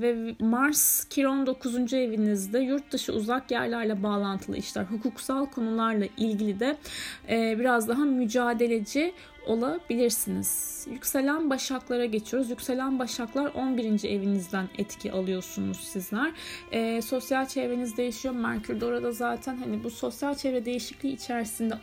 ve 0.00 0.34
Mars 0.40 1.04
Kiron 1.04 1.46
9. 1.46 1.92
evinizde 1.92 2.58
yurt 2.58 2.92
dışı 2.92 3.12
uzak 3.12 3.50
yerlerle 3.50 4.02
bağlantılı 4.02 4.56
işler, 4.56 4.84
hukuksal 4.84 5.46
konularla 5.46 6.06
ilgili 6.16 6.60
de 6.60 6.76
e, 7.28 7.56
biraz 7.58 7.88
daha 7.88 8.04
mücadeleci 8.04 9.14
olabilirsiniz. 9.48 10.86
Yükselen 10.90 11.50
başaklara 11.50 12.04
geçiyoruz. 12.04 12.50
Yükselen 12.50 12.98
başaklar 12.98 13.54
11. 13.54 14.08
evinizden 14.08 14.68
etki 14.78 15.12
alıyorsunuz 15.12 15.80
sizler. 15.80 16.32
E, 16.72 17.02
sosyal 17.02 17.46
çevreniz 17.46 17.96
değişiyor. 17.96 18.34
Merkür 18.34 18.80
de 18.80 18.86
orada 18.86 19.12
zaten 19.12 19.56
hani 19.56 19.84
bu 19.84 19.90
sosyal 19.90 20.34
çevre 20.34 20.64
değişikliği 20.64 21.12
içerisinde 21.12 21.74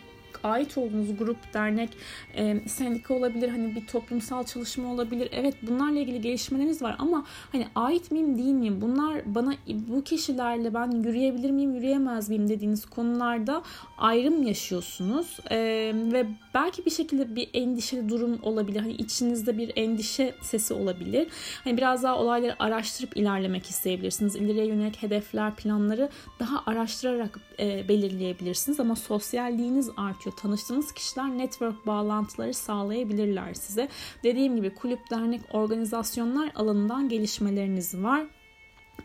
ait 0.43 0.77
olduğunuz 0.77 1.17
grup, 1.17 1.53
dernek, 1.53 1.89
e, 2.35 2.59
sendika 2.67 3.13
olabilir, 3.13 3.49
hani 3.49 3.75
bir 3.75 3.87
toplumsal 3.87 4.43
çalışma 4.43 4.93
olabilir. 4.93 5.29
Evet 5.31 5.55
bunlarla 5.61 5.99
ilgili 5.99 6.21
gelişmeleriniz 6.21 6.81
var 6.81 6.95
ama 6.99 7.25
hani 7.51 7.67
ait 7.75 8.11
miyim 8.11 8.37
değil 8.37 8.53
miyim? 8.53 8.81
Bunlar 8.81 9.35
bana 9.35 9.53
bu 9.67 10.03
kişilerle 10.03 10.73
ben 10.73 10.91
yürüyebilir 10.91 11.51
miyim, 11.51 11.75
yürüyemez 11.75 12.29
miyim 12.29 12.49
dediğiniz 12.49 12.85
konularda 12.85 13.63
ayrım 13.97 14.43
yaşıyorsunuz. 14.43 15.37
E, 15.51 15.57
ve 15.95 16.25
belki 16.53 16.85
bir 16.85 16.91
şekilde 16.91 17.35
bir 17.35 17.49
endişeli 17.53 18.09
durum 18.09 18.39
olabilir. 18.43 18.79
Hani 18.79 18.93
içinizde 18.93 19.57
bir 19.57 19.71
endişe 19.75 20.35
sesi 20.41 20.73
olabilir. 20.73 21.27
Hani 21.63 21.77
biraz 21.77 22.03
daha 22.03 22.17
olayları 22.17 22.55
araştırıp 22.59 23.17
ilerlemek 23.17 23.65
isteyebilirsiniz. 23.65 24.35
İleriye 24.35 24.65
yönelik 24.65 25.03
hedefler, 25.03 25.55
planları 25.55 26.09
daha 26.39 26.63
araştırarak 26.65 27.39
e, 27.59 27.87
belirleyebilirsiniz 27.87 28.79
ama 28.79 28.95
sosyalliğiniz 28.95 29.89
artıyor. 29.97 30.24
Tanıştığınız 30.31 30.91
kişiler 30.91 31.37
network 31.37 31.87
bağlantıları 31.87 32.53
sağlayabilirler 32.53 33.53
size. 33.53 33.89
Dediğim 34.23 34.55
gibi 34.55 34.75
kulüp, 34.75 35.09
dernek, 35.09 35.41
organizasyonlar 35.53 36.51
alanından 36.55 37.09
gelişmeleriniz 37.09 38.03
var. 38.03 38.25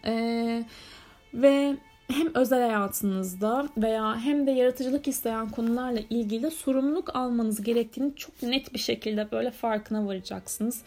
Ee, 0.04 0.64
ve 1.34 1.76
hem 2.08 2.34
özel 2.34 2.60
hayatınızda 2.60 3.68
veya 3.76 4.20
hem 4.20 4.46
de 4.46 4.50
yaratıcılık 4.50 5.08
isteyen 5.08 5.48
konularla 5.48 6.00
ilgili 6.10 6.50
sorumluluk 6.50 7.16
almanız 7.16 7.62
gerektiğini 7.62 8.16
çok 8.16 8.42
net 8.42 8.74
bir 8.74 8.78
şekilde 8.78 9.30
böyle 9.30 9.50
farkına 9.50 10.06
varacaksınız. 10.06 10.82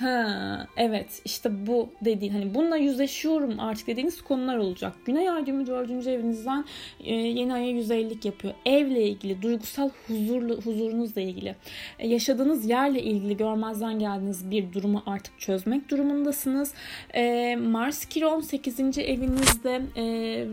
Ha, 0.00 0.66
evet 0.76 1.22
işte 1.24 1.66
bu 1.66 1.88
dediğin 2.04 2.32
hani 2.32 2.54
bununla 2.54 2.76
yüzleşiyorum 2.76 3.60
artık 3.60 3.86
dediğiniz 3.86 4.22
konular 4.22 4.56
olacak. 4.56 4.92
Güney 5.04 5.30
ay 5.30 5.46
düğümü 5.46 5.66
4. 5.66 6.06
evinizden 6.06 6.64
e, 7.00 7.14
yeni 7.14 7.54
aya 7.54 7.70
yüzeylik 7.70 8.24
yapıyor. 8.24 8.54
Evle 8.66 9.08
ilgili, 9.08 9.42
duygusal 9.42 9.90
huzurlu 10.06 10.56
huzurunuzla 10.56 11.20
ilgili, 11.20 11.56
e, 11.98 12.08
yaşadığınız 12.08 12.70
yerle 12.70 13.02
ilgili 13.02 13.36
görmezden 13.36 13.98
geldiğiniz 13.98 14.50
bir 14.50 14.72
durumu 14.72 15.02
artık 15.06 15.40
çözmek 15.40 15.90
durumundasınız. 15.90 16.74
E, 17.14 17.56
Mars 17.56 18.04
Kiron 18.04 18.40
8. 18.40 18.98
evinizde 18.98 19.82
e, 19.96 20.04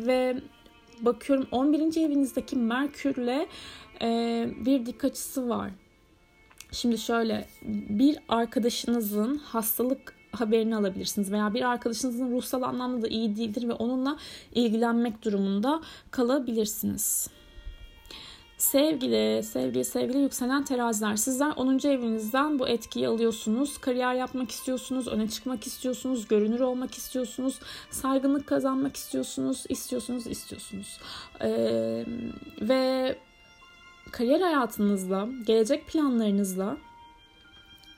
ve 0.07 0.35
bakıyorum 1.01 1.47
11. 1.51 1.79
evinizdeki 2.01 2.55
Merkürle 2.55 3.47
bir 4.65 4.85
dik 4.85 5.03
açısı 5.03 5.49
var. 5.49 5.71
Şimdi 6.75 6.97
şöyle 6.97 7.47
bir 7.89 8.17
arkadaşınızın 8.29 9.37
hastalık 9.37 10.15
haberini 10.31 10.75
alabilirsiniz 10.75 11.31
veya 11.31 11.53
bir 11.53 11.61
arkadaşınızın 11.61 12.31
ruhsal 12.31 12.61
anlamda 12.61 13.01
da 13.01 13.07
iyi 13.07 13.35
değildir 13.35 13.67
ve 13.67 13.73
onunla 13.73 14.17
ilgilenmek 14.53 15.23
durumunda 15.23 15.81
kalabilirsiniz. 16.11 17.29
Sevgili, 18.57 19.43
sevgili, 19.43 19.85
sevgili 19.85 20.17
yükselen 20.17 20.65
teraziler. 20.65 21.15
Sizler 21.15 21.53
10. 21.55 21.87
evinizden 21.87 22.59
bu 22.59 22.67
etkiyi 22.67 23.07
alıyorsunuz. 23.07 23.77
Kariyer 23.77 24.13
yapmak 24.13 24.51
istiyorsunuz, 24.51 25.07
öne 25.07 25.29
çıkmak 25.29 25.67
istiyorsunuz, 25.67 26.27
görünür 26.27 26.59
olmak 26.59 26.95
istiyorsunuz, 26.95 27.59
saygınlık 27.91 28.47
kazanmak 28.47 28.95
istiyorsunuz, 28.95 29.63
istiyorsunuz, 29.69 30.27
istiyorsunuz. 30.27 30.99
Ee, 31.41 32.05
ve 32.61 33.15
kariyer 34.11 34.41
hayatınızla, 34.41 35.29
gelecek 35.45 35.87
planlarınızla 35.87 36.77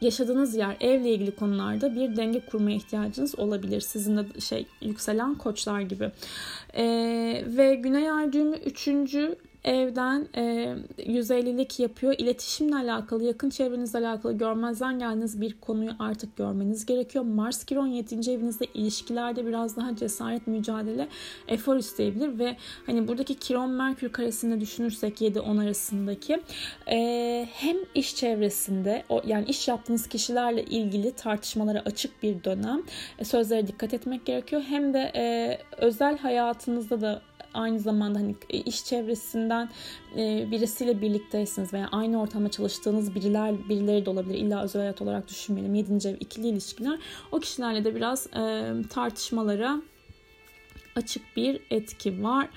yaşadığınız 0.01 0.55
yer, 0.55 0.77
evle 0.79 1.09
ilgili 1.09 1.35
konularda 1.35 1.95
bir 1.95 2.15
denge 2.15 2.45
kurmaya 2.45 2.77
ihtiyacınız 2.77 3.39
olabilir. 3.39 3.81
Sizin 3.81 4.17
de 4.17 4.39
şey 4.39 4.67
yükselen 4.81 5.35
koçlar 5.35 5.81
gibi. 5.81 6.11
Ee, 6.77 7.43
ve 7.47 7.75
Güney 7.75 8.11
Ay 8.11 8.33
düğümü 8.33 8.57
3. 8.57 8.87
evden 9.63 10.27
e, 10.35 10.75
150'lik 10.97 11.79
yapıyor. 11.79 12.15
İletişimle 12.17 12.75
alakalı, 12.75 13.23
yakın 13.23 13.49
çevrenizle 13.49 13.99
alakalı 13.99 14.37
görmezden 14.37 14.99
geldiğiniz 14.99 15.41
bir 15.41 15.53
konuyu 15.61 15.91
artık 15.99 16.37
görmeniz 16.37 16.85
gerekiyor. 16.85 17.23
Mars 17.23 17.63
Kiron 17.63 17.87
7. 17.87 18.31
evinizde 18.31 18.65
ilişkilerde 18.73 19.45
biraz 19.45 19.77
daha 19.77 19.95
cesaret, 19.95 20.47
mücadele, 20.47 21.07
efor 21.47 21.75
isteyebilir 21.75 22.39
ve 22.39 22.57
hani 22.85 23.07
buradaki 23.07 23.35
Kiron 23.35 23.69
Merkür 23.69 24.11
karesinde 24.11 24.61
düşünürsek 24.61 25.21
7-10 25.21 25.63
arasındaki 25.63 26.41
e, 26.87 27.47
hem 27.53 27.77
iş 27.95 28.15
çevresinde 28.15 29.03
o 29.09 29.21
yani 29.25 29.45
iş 29.45 29.67
yaptığınız 29.67 30.07
kişilerle 30.07 30.63
ilgili 30.63 31.11
tartışmalara 31.11 31.79
açık 31.79 32.23
bir 32.23 32.43
dönem. 32.43 32.83
E, 33.19 33.25
sözlere 33.25 33.67
dikkat 33.67 33.93
etmek 33.93 34.25
gerekiyor. 34.25 34.61
Hem 34.61 34.93
de 34.93 35.11
e, 35.15 35.57
özel 35.77 36.17
hayatınızda 36.17 37.01
da 37.01 37.21
aynı 37.53 37.79
zamanda 37.79 38.19
hani 38.19 38.35
e, 38.49 38.57
iş 38.57 38.85
çevresinden 38.85 39.69
e, 40.17 40.51
birisiyle 40.51 41.01
birlikteysiniz 41.01 41.73
veya 41.73 41.89
aynı 41.91 42.21
ortamda 42.21 42.51
çalıştığınız 42.51 43.15
biriler 43.15 43.69
birileri 43.69 44.05
de 44.05 44.09
olabilir. 44.09 44.37
İlla 44.37 44.63
özel 44.63 44.81
hayat 44.81 45.01
olarak 45.01 45.27
düşünmeyelim. 45.27 45.75
Yedinci 45.75 46.09
ev 46.09 46.15
ikili 46.19 46.47
ilişkiler. 46.47 46.99
O 47.31 47.39
kişilerle 47.39 47.83
de 47.83 47.95
biraz 47.95 48.27
e, 48.27 48.73
tartışmalara 48.89 49.81
açık 50.95 51.37
bir 51.37 51.61
etki 51.71 52.23
var. 52.23 52.49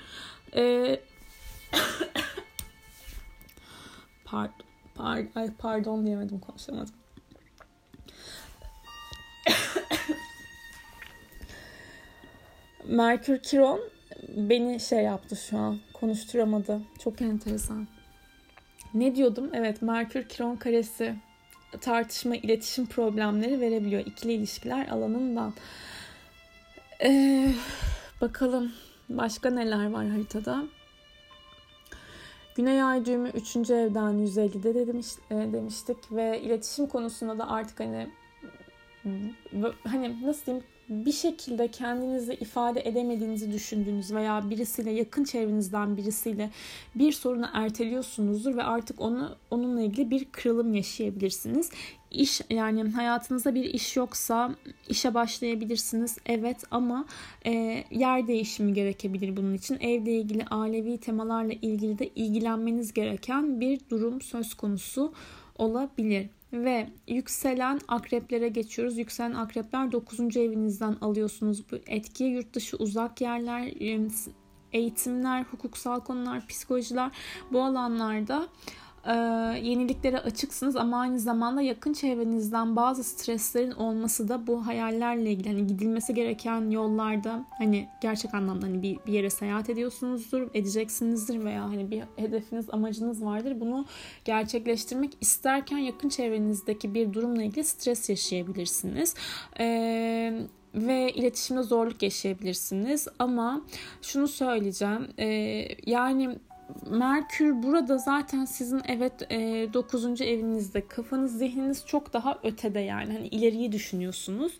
Pardon, 4.25 4.65
pardon, 4.95 5.31
ay 5.35 5.51
pardon 5.57 6.05
diyemedim 6.05 6.39
konuşamadım. 6.39 6.93
Merkür 12.85 13.43
Kiron 13.43 13.81
beni 14.29 14.79
şey 14.79 15.03
yaptı 15.03 15.35
şu 15.35 15.57
an. 15.57 15.79
Konuşturamadı. 15.93 16.81
Çok 16.99 17.21
enteresan. 17.21 17.87
Ne 18.93 19.15
diyordum? 19.15 19.49
Evet 19.53 19.81
Merkür 19.81 20.23
Kiron 20.23 20.55
karesi 20.55 21.15
tartışma, 21.81 22.35
iletişim 22.35 22.85
problemleri 22.85 23.59
verebiliyor. 23.59 24.05
İkili 24.05 24.33
ilişkiler 24.33 24.87
alanından. 24.87 25.53
Ee, 27.03 27.53
bakalım 28.21 28.71
başka 29.09 29.49
neler 29.49 29.91
var 29.91 30.07
haritada. 30.07 30.63
Güney 32.55 32.83
ay 32.83 33.05
düğümü 33.05 33.29
3. 33.29 33.55
evden 33.55 34.25
150'de 34.25 34.75
de 34.75 34.87
demiş, 34.87 35.07
e, 35.31 35.35
demiştik 35.35 36.11
ve 36.11 36.41
iletişim 36.41 36.87
konusunda 36.87 37.39
da 37.39 37.49
artık 37.49 37.79
hani 37.79 38.07
hani 39.83 40.25
nasıl 40.27 40.45
diyeyim 40.45 40.65
bir 40.91 41.11
şekilde 41.11 41.67
kendinizi 41.67 42.33
ifade 42.33 42.81
edemediğinizi 42.85 43.51
düşündüğünüz 43.51 44.13
veya 44.13 44.49
birisiyle 44.49 44.91
yakın 44.91 45.23
çevrenizden 45.23 45.97
birisiyle 45.97 46.49
bir 46.95 47.11
sorunu 47.11 47.45
erteliyorsunuzdur 47.53 48.57
ve 48.57 48.63
artık 48.63 49.01
onu 49.01 49.35
onunla 49.51 49.81
ilgili 49.81 50.11
bir 50.11 50.25
kırılım 50.25 50.73
yaşayabilirsiniz. 50.73 51.69
İş 52.11 52.41
yani 52.49 52.89
hayatınızda 52.89 53.55
bir 53.55 53.63
iş 53.63 53.95
yoksa 53.95 54.55
işe 54.89 55.13
başlayabilirsiniz 55.13 56.17
evet 56.25 56.57
ama 56.71 57.05
e, 57.45 57.83
yer 57.91 58.27
değişimi 58.27 58.73
gerekebilir 58.73 59.37
bunun 59.37 59.53
için. 59.53 59.79
Evle 59.79 60.11
ilgili 60.11 60.45
ailevi 60.45 60.97
temalarla 60.97 61.53
ilgili 61.53 61.99
de 61.99 62.07
ilgilenmeniz 62.07 62.93
gereken 62.93 63.61
bir 63.61 63.79
durum 63.89 64.21
söz 64.21 64.53
konusu 64.53 65.13
olabilir. 65.57 66.29
Ve 66.53 66.89
yükselen 67.07 67.79
akreplere 67.87 68.49
geçiyoruz. 68.49 68.97
Yükselen 68.97 69.33
akrepler 69.33 69.91
9. 69.91 70.37
evinizden 70.37 70.95
alıyorsunuz 71.01 71.71
bu 71.71 71.75
etkiyi. 71.87 72.31
Yurt 72.31 72.53
dışı 72.53 72.77
uzak 72.77 73.21
yerler, 73.21 73.71
eğitimler, 74.73 75.43
hukuksal 75.43 75.99
konular, 75.99 76.47
psikolojiler 76.47 77.11
bu 77.51 77.63
alanlarda 77.63 78.47
e, 79.05 79.13
yeniliklere 79.61 80.17
açıksınız 80.17 80.75
ama 80.75 80.99
aynı 80.99 81.19
zamanda 81.19 81.61
yakın 81.61 81.93
çevrenizden 81.93 82.75
bazı 82.75 83.03
streslerin 83.03 83.71
olması 83.71 84.29
da 84.29 84.47
bu 84.47 84.67
hayallerle 84.67 85.31
ilgili 85.31 85.49
hani 85.49 85.67
gidilmesi 85.67 86.13
gereken 86.13 86.69
yollarda 86.69 87.45
hani 87.57 87.87
gerçek 88.01 88.33
anlamda 88.33 88.65
hani 88.65 88.81
bir, 88.81 88.97
bir 89.07 89.13
yere 89.13 89.29
seyahat 89.29 89.69
ediyorsunuzdur, 89.69 90.49
edeceksinizdir 90.53 91.43
veya 91.43 91.63
hani 91.63 91.91
bir 91.91 92.03
hedefiniz, 92.15 92.69
amacınız 92.69 93.25
vardır. 93.25 93.59
Bunu 93.59 93.85
gerçekleştirmek 94.25 95.17
isterken 95.21 95.77
yakın 95.77 96.09
çevrenizdeki 96.09 96.93
bir 96.93 97.13
durumla 97.13 97.43
ilgili 97.43 97.63
stres 97.63 98.09
yaşayabilirsiniz. 98.09 99.15
Eee 99.59 100.47
ve 100.75 101.11
iletişimde 101.11 101.63
zorluk 101.63 102.03
yaşayabilirsiniz 102.03 103.07
ama 103.19 103.61
şunu 104.01 104.27
söyleyeceğim 104.27 105.07
e, 105.19 105.27
yani 105.85 106.39
Merkür 106.89 107.63
burada 107.63 107.97
zaten 107.97 108.45
sizin 108.45 108.81
evet 108.87 109.31
e, 109.31 109.67
9. 109.73 110.21
evinizde 110.21 110.87
kafanız 110.87 111.37
zihniniz 111.37 111.85
çok 111.85 112.13
daha 112.13 112.39
ötede 112.43 112.79
yani 112.79 113.13
hani 113.13 113.27
ileriyi 113.27 113.71
düşünüyorsunuz. 113.71 114.57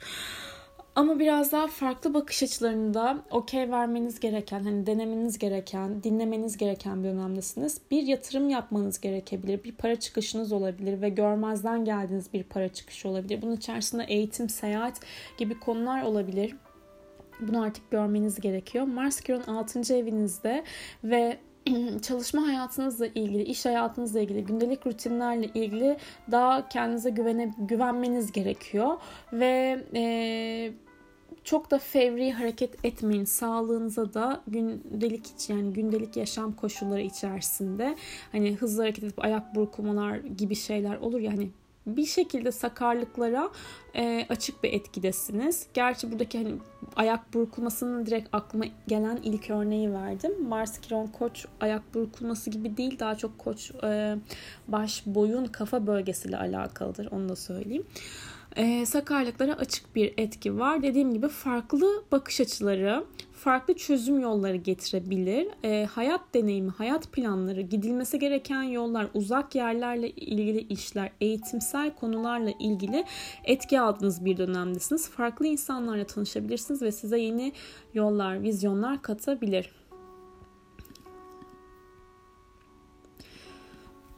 Ama 0.95 1.19
biraz 1.19 1.51
daha 1.51 1.67
farklı 1.67 2.13
bakış 2.13 2.43
açılarında 2.43 3.17
okey 3.31 3.71
vermeniz 3.71 4.19
gereken, 4.19 4.63
hani 4.63 4.85
denemeniz 4.85 5.37
gereken, 5.37 6.03
dinlemeniz 6.03 6.57
gereken 6.57 7.03
bir 7.03 7.09
dönemdesiniz. 7.09 7.81
Bir 7.91 8.03
yatırım 8.03 8.49
yapmanız 8.49 9.01
gerekebilir, 9.01 9.63
bir 9.63 9.71
para 9.71 9.95
çıkışınız 9.95 10.51
olabilir 10.51 11.01
ve 11.01 11.09
görmezden 11.09 11.85
geldiğiniz 11.85 12.33
bir 12.33 12.43
para 12.43 12.69
çıkışı 12.69 13.09
olabilir. 13.09 13.41
Bunun 13.41 13.55
içerisinde 13.55 14.03
eğitim, 14.03 14.49
seyahat 14.49 14.99
gibi 15.37 15.59
konular 15.59 16.03
olabilir. 16.03 16.55
Bunu 17.41 17.61
artık 17.61 17.91
görmeniz 17.91 18.39
gerekiyor. 18.39 18.85
Mars 18.85 19.21
Kiron 19.21 19.53
6. 19.53 19.93
evinizde 19.93 20.63
ve 21.03 21.37
çalışma 22.01 22.47
hayatınızla 22.47 23.07
ilgili, 23.07 23.43
iş 23.43 23.65
hayatınızla 23.65 24.19
ilgili, 24.19 24.43
gündelik 24.43 24.87
rutinlerle 24.87 25.45
ilgili 25.53 25.97
daha 26.31 26.69
kendinize 26.69 27.09
güvene, 27.09 27.53
güvenmeniz 27.57 28.31
gerekiyor. 28.31 28.97
Ve 29.33 29.83
e, 29.95 30.73
çok 31.43 31.71
da 31.71 31.79
fevri 31.79 32.31
hareket 32.31 32.85
etmeyin. 32.85 33.25
Sağlığınıza 33.25 34.13
da 34.13 34.41
gündelik 34.47 35.49
yani 35.49 35.73
gündelik 35.73 36.17
yaşam 36.17 36.55
koşulları 36.55 37.01
içerisinde 37.01 37.95
hani 38.31 38.55
hızlı 38.55 38.81
hareket 38.81 39.03
edip 39.03 39.23
ayak 39.25 39.55
burkulmalar 39.55 40.15
gibi 40.17 40.55
şeyler 40.55 40.97
olur 40.97 41.19
ya 41.19 41.31
hani 41.31 41.49
bir 41.87 42.05
şekilde 42.05 42.51
sakarlıklara 42.51 43.49
e, 43.95 44.25
açık 44.29 44.63
bir 44.63 44.73
etkidesiniz. 44.73 45.67
Gerçi 45.73 46.11
buradaki 46.11 46.37
hani 46.37 46.55
ayak 46.95 47.33
burkulmasının 47.33 48.05
direkt 48.05 48.29
aklıma 48.31 48.65
gelen 48.87 49.19
ilk 49.23 49.49
örneği 49.49 49.93
verdim. 49.93 50.43
Mars 50.47 50.81
Kiron 50.81 51.07
Koç 51.07 51.45
ayak 51.61 51.93
burkulması 51.93 52.49
gibi 52.49 52.77
değil 52.77 52.99
daha 52.99 53.15
çok 53.15 53.39
koç 53.39 53.71
e, 53.83 54.15
baş, 54.67 55.03
boyun, 55.05 55.45
kafa 55.45 55.87
bölgesiyle 55.87 56.37
alakalıdır 56.37 57.07
onu 57.11 57.29
da 57.29 57.35
söyleyeyim. 57.35 57.85
E, 58.55 58.85
sakarlıklara 58.85 59.53
açık 59.53 59.95
bir 59.95 60.13
etki 60.17 60.59
var. 60.59 60.83
Dediğim 60.83 61.13
gibi 61.13 61.27
farklı 61.27 62.03
bakış 62.11 62.41
açıları, 62.41 63.05
farklı 63.41 63.73
çözüm 63.73 64.19
yolları 64.19 64.55
getirebilir. 64.55 65.47
E, 65.63 65.85
hayat 65.85 66.21
deneyimi, 66.33 66.71
hayat 66.71 67.11
planları, 67.11 67.61
gidilmesi 67.61 68.19
gereken 68.19 68.63
yollar, 68.63 69.07
uzak 69.13 69.55
yerlerle 69.55 70.09
ilgili 70.09 70.59
işler, 70.59 71.11
eğitimsel 71.21 71.95
konularla 71.95 72.51
ilgili 72.59 73.05
etki 73.43 73.79
aldığınız 73.79 74.25
bir 74.25 74.37
dönemdesiniz. 74.37 75.09
Farklı 75.09 75.47
insanlarla 75.47 76.03
tanışabilirsiniz 76.03 76.81
ve 76.81 76.91
size 76.91 77.19
yeni 77.19 77.53
yollar, 77.93 78.41
vizyonlar 78.41 79.01
katabilir. 79.01 79.71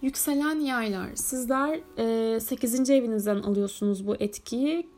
Yükselen 0.01 0.59
yaylar. 0.59 1.15
Sizler 1.15 1.79
8. 2.39 2.89
evinizden 2.89 3.37
alıyorsunuz 3.37 4.07
bu 4.07 4.15
etkiyi 4.15 4.92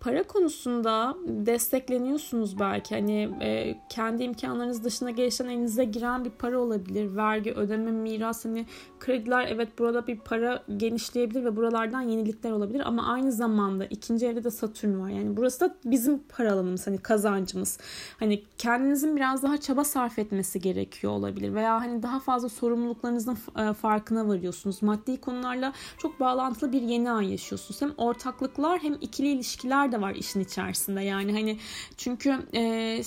para 0.00 0.22
konusunda 0.22 1.16
destekleniyorsunuz 1.26 2.58
belki. 2.58 2.94
Hani 2.94 3.30
e, 3.40 3.78
kendi 3.88 4.22
imkanlarınız 4.22 4.84
dışına 4.84 5.10
gelişen 5.10 5.48
elinize 5.48 5.84
giren 5.84 6.24
bir 6.24 6.30
para 6.30 6.58
olabilir. 6.58 7.16
Vergi, 7.16 7.52
ödeme, 7.52 7.90
miras 7.90 8.44
hani 8.44 8.66
krediler 9.00 9.46
evet 9.50 9.78
burada 9.78 10.06
bir 10.06 10.18
para 10.18 10.62
genişleyebilir 10.76 11.44
ve 11.44 11.56
buralardan 11.56 12.00
yenilikler 12.00 12.50
olabilir 12.50 12.82
ama 12.86 13.06
aynı 13.06 13.32
zamanda 13.32 13.86
ikinci 13.86 14.26
evde 14.26 14.44
de 14.44 14.50
Satürn 14.50 15.00
var. 15.00 15.08
Yani 15.08 15.36
burası 15.36 15.60
da 15.60 15.76
bizim 15.84 16.18
para 16.18 16.52
alanımız 16.52 16.86
hani 16.86 16.98
kazancımız. 16.98 17.78
Hani 18.18 18.42
kendinizin 18.58 19.16
biraz 19.16 19.42
daha 19.42 19.60
çaba 19.60 19.84
sarf 19.84 20.18
etmesi 20.18 20.60
gerekiyor 20.60 21.12
olabilir 21.12 21.54
veya 21.54 21.80
hani 21.80 22.02
daha 22.02 22.20
fazla 22.20 22.48
sorumluluklarınızın 22.48 23.38
e, 23.58 23.72
farkına 23.72 24.28
varıyorsunuz. 24.28 24.82
Maddi 24.82 25.20
konularla 25.20 25.72
çok 25.98 26.20
bağlantılı 26.20 26.72
bir 26.72 26.82
yeni 26.82 27.10
ay 27.10 27.30
yaşıyorsunuz. 27.30 27.82
Hem 27.82 27.92
ortaklıklar 27.96 28.78
hem 28.78 28.94
ikili 29.00 29.28
ilişkiler 29.28 29.89
de 29.92 30.00
var 30.00 30.14
işin 30.14 30.40
içerisinde. 30.40 31.00
Yani 31.00 31.32
hani 31.32 31.58
çünkü 31.96 32.38
e, 32.54 33.02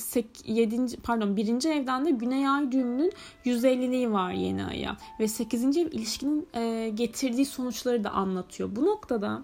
7. 0.45 0.97
pardon 1.03 1.37
1. 1.37 1.65
evden 1.65 2.05
de 2.05 2.11
Güney 2.11 2.49
Ay 2.49 2.71
düğümünün 2.71 3.11
150'liği 3.45 4.11
var 4.11 4.31
yeni 4.31 4.65
aya 4.65 4.97
ve 5.19 5.27
8. 5.27 5.77
ev 5.77 5.91
ilişkinin 5.91 6.47
e, 6.53 6.89
getirdiği 6.89 7.45
sonuçları 7.45 8.03
da 8.03 8.09
anlatıyor. 8.09 8.75
Bu 8.75 8.85
noktada 8.85 9.43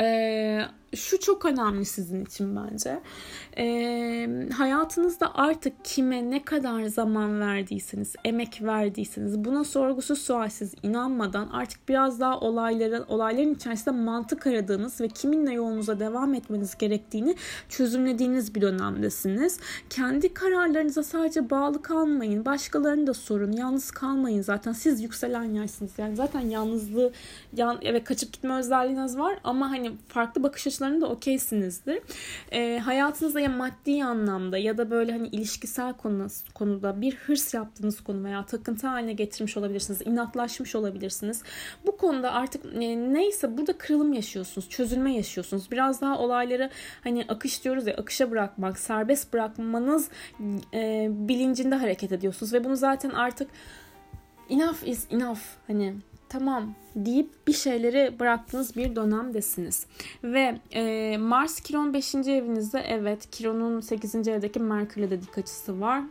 e, 0.00 0.66
şu 0.96 1.20
çok 1.20 1.44
önemli 1.44 1.84
sizin 1.84 2.24
için 2.24 2.56
bence. 2.56 3.00
E, 3.56 4.48
hayatınızda 4.56 5.34
artık 5.34 5.84
kime 5.84 6.30
ne 6.30 6.44
kadar 6.44 6.84
zaman 6.84 7.40
verdiyseniz, 7.40 8.14
emek 8.24 8.62
verdiyseniz 8.62 9.44
buna 9.44 9.64
sorgusuz 9.64 10.18
sualsiz 10.18 10.74
inanmadan 10.82 11.48
artık 11.48 11.88
biraz 11.88 12.20
daha 12.20 12.40
olayların 12.40 13.04
olayların 13.08 13.54
içerisinde 13.54 13.90
mantık 13.90 14.46
aradığınız 14.46 15.00
ve 15.00 15.08
kiminle 15.08 15.52
yolunuza 15.52 16.00
devam 16.00 16.34
etmeniz 16.34 16.78
gerektiğini 16.78 17.36
çözümlediğiniz 17.68 18.54
bir 18.54 18.60
dönemdesiniz. 18.60 19.60
Kendi 19.90 20.34
kararlarınıza 20.34 21.02
sadece 21.02 21.50
bağlı 21.50 21.82
kalmayın. 21.82 22.44
Başkalarını 22.44 23.06
da 23.06 23.14
sorun. 23.14 23.52
Yalnız 23.52 23.90
kalmayın 23.90 24.42
zaten. 24.42 24.72
Siz 24.72 25.02
yükselen 25.02 25.44
yaşsınız. 25.44 25.92
Yani 25.98 26.16
zaten 26.16 26.40
yalnızlığı 26.40 27.12
yan, 27.56 27.78
evet 27.82 28.04
kaçıp 28.04 28.32
gitme 28.32 28.54
özelliğiniz 28.54 29.18
var 29.18 29.38
ama 29.44 29.70
hani 29.70 29.92
farklı 30.08 30.42
bakış 30.42 30.66
açılarında 30.66 30.83
da 31.00 31.06
okeysinizdir. 31.06 32.02
E, 32.52 32.78
hayatınızda 32.78 33.40
ya 33.40 33.48
maddi 33.48 34.04
anlamda 34.04 34.58
ya 34.58 34.78
da 34.78 34.90
böyle 34.90 35.12
hani 35.12 35.28
ilişkisel 35.28 35.92
konu, 35.92 36.26
konuda 36.54 37.00
bir 37.00 37.14
hırs 37.14 37.54
yaptığınız 37.54 38.00
konu 38.00 38.24
veya 38.24 38.46
takıntı 38.46 38.86
haline 38.86 39.12
getirmiş 39.12 39.56
olabilirsiniz. 39.56 40.02
inatlaşmış 40.06 40.74
olabilirsiniz. 40.74 41.42
Bu 41.86 41.96
konuda 41.96 42.32
artık 42.32 42.64
e, 42.64 43.12
neyse 43.12 43.58
burada 43.58 43.78
kırılım 43.78 44.12
yaşıyorsunuz. 44.12 44.68
Çözülme 44.68 45.14
yaşıyorsunuz. 45.14 45.70
Biraz 45.70 46.00
daha 46.00 46.18
olayları 46.18 46.70
hani 47.04 47.24
akış 47.28 47.64
diyoruz 47.64 47.86
ya 47.86 47.94
akışa 47.94 48.30
bırakmak, 48.30 48.78
serbest 48.78 49.32
bırakmanız 49.32 50.08
e, 50.74 51.08
bilincinde 51.10 51.74
hareket 51.74 52.12
ediyorsunuz 52.12 52.52
ve 52.52 52.64
bunu 52.64 52.76
zaten 52.76 53.10
artık 53.10 53.50
enough 54.50 54.88
is 54.88 55.06
enough 55.10 55.40
hani 55.66 55.94
tamam 56.38 56.74
deyip 56.96 57.46
bir 57.46 57.52
şeyleri 57.52 58.20
bıraktığınız 58.20 58.76
bir 58.76 58.96
dönemdesiniz. 58.96 59.86
Ve 60.24 60.60
e, 60.72 61.16
Mars 61.18 61.60
Kiron 61.60 61.94
5. 61.94 62.14
evinizde 62.14 62.84
evet 62.88 63.30
Kiron'un 63.30 63.80
8. 63.80 64.28
evdeki 64.28 64.60
Merkür'le 64.60 65.10
de 65.10 65.22
dik 65.22 65.38
açısı 65.38 65.80
var 65.80 66.02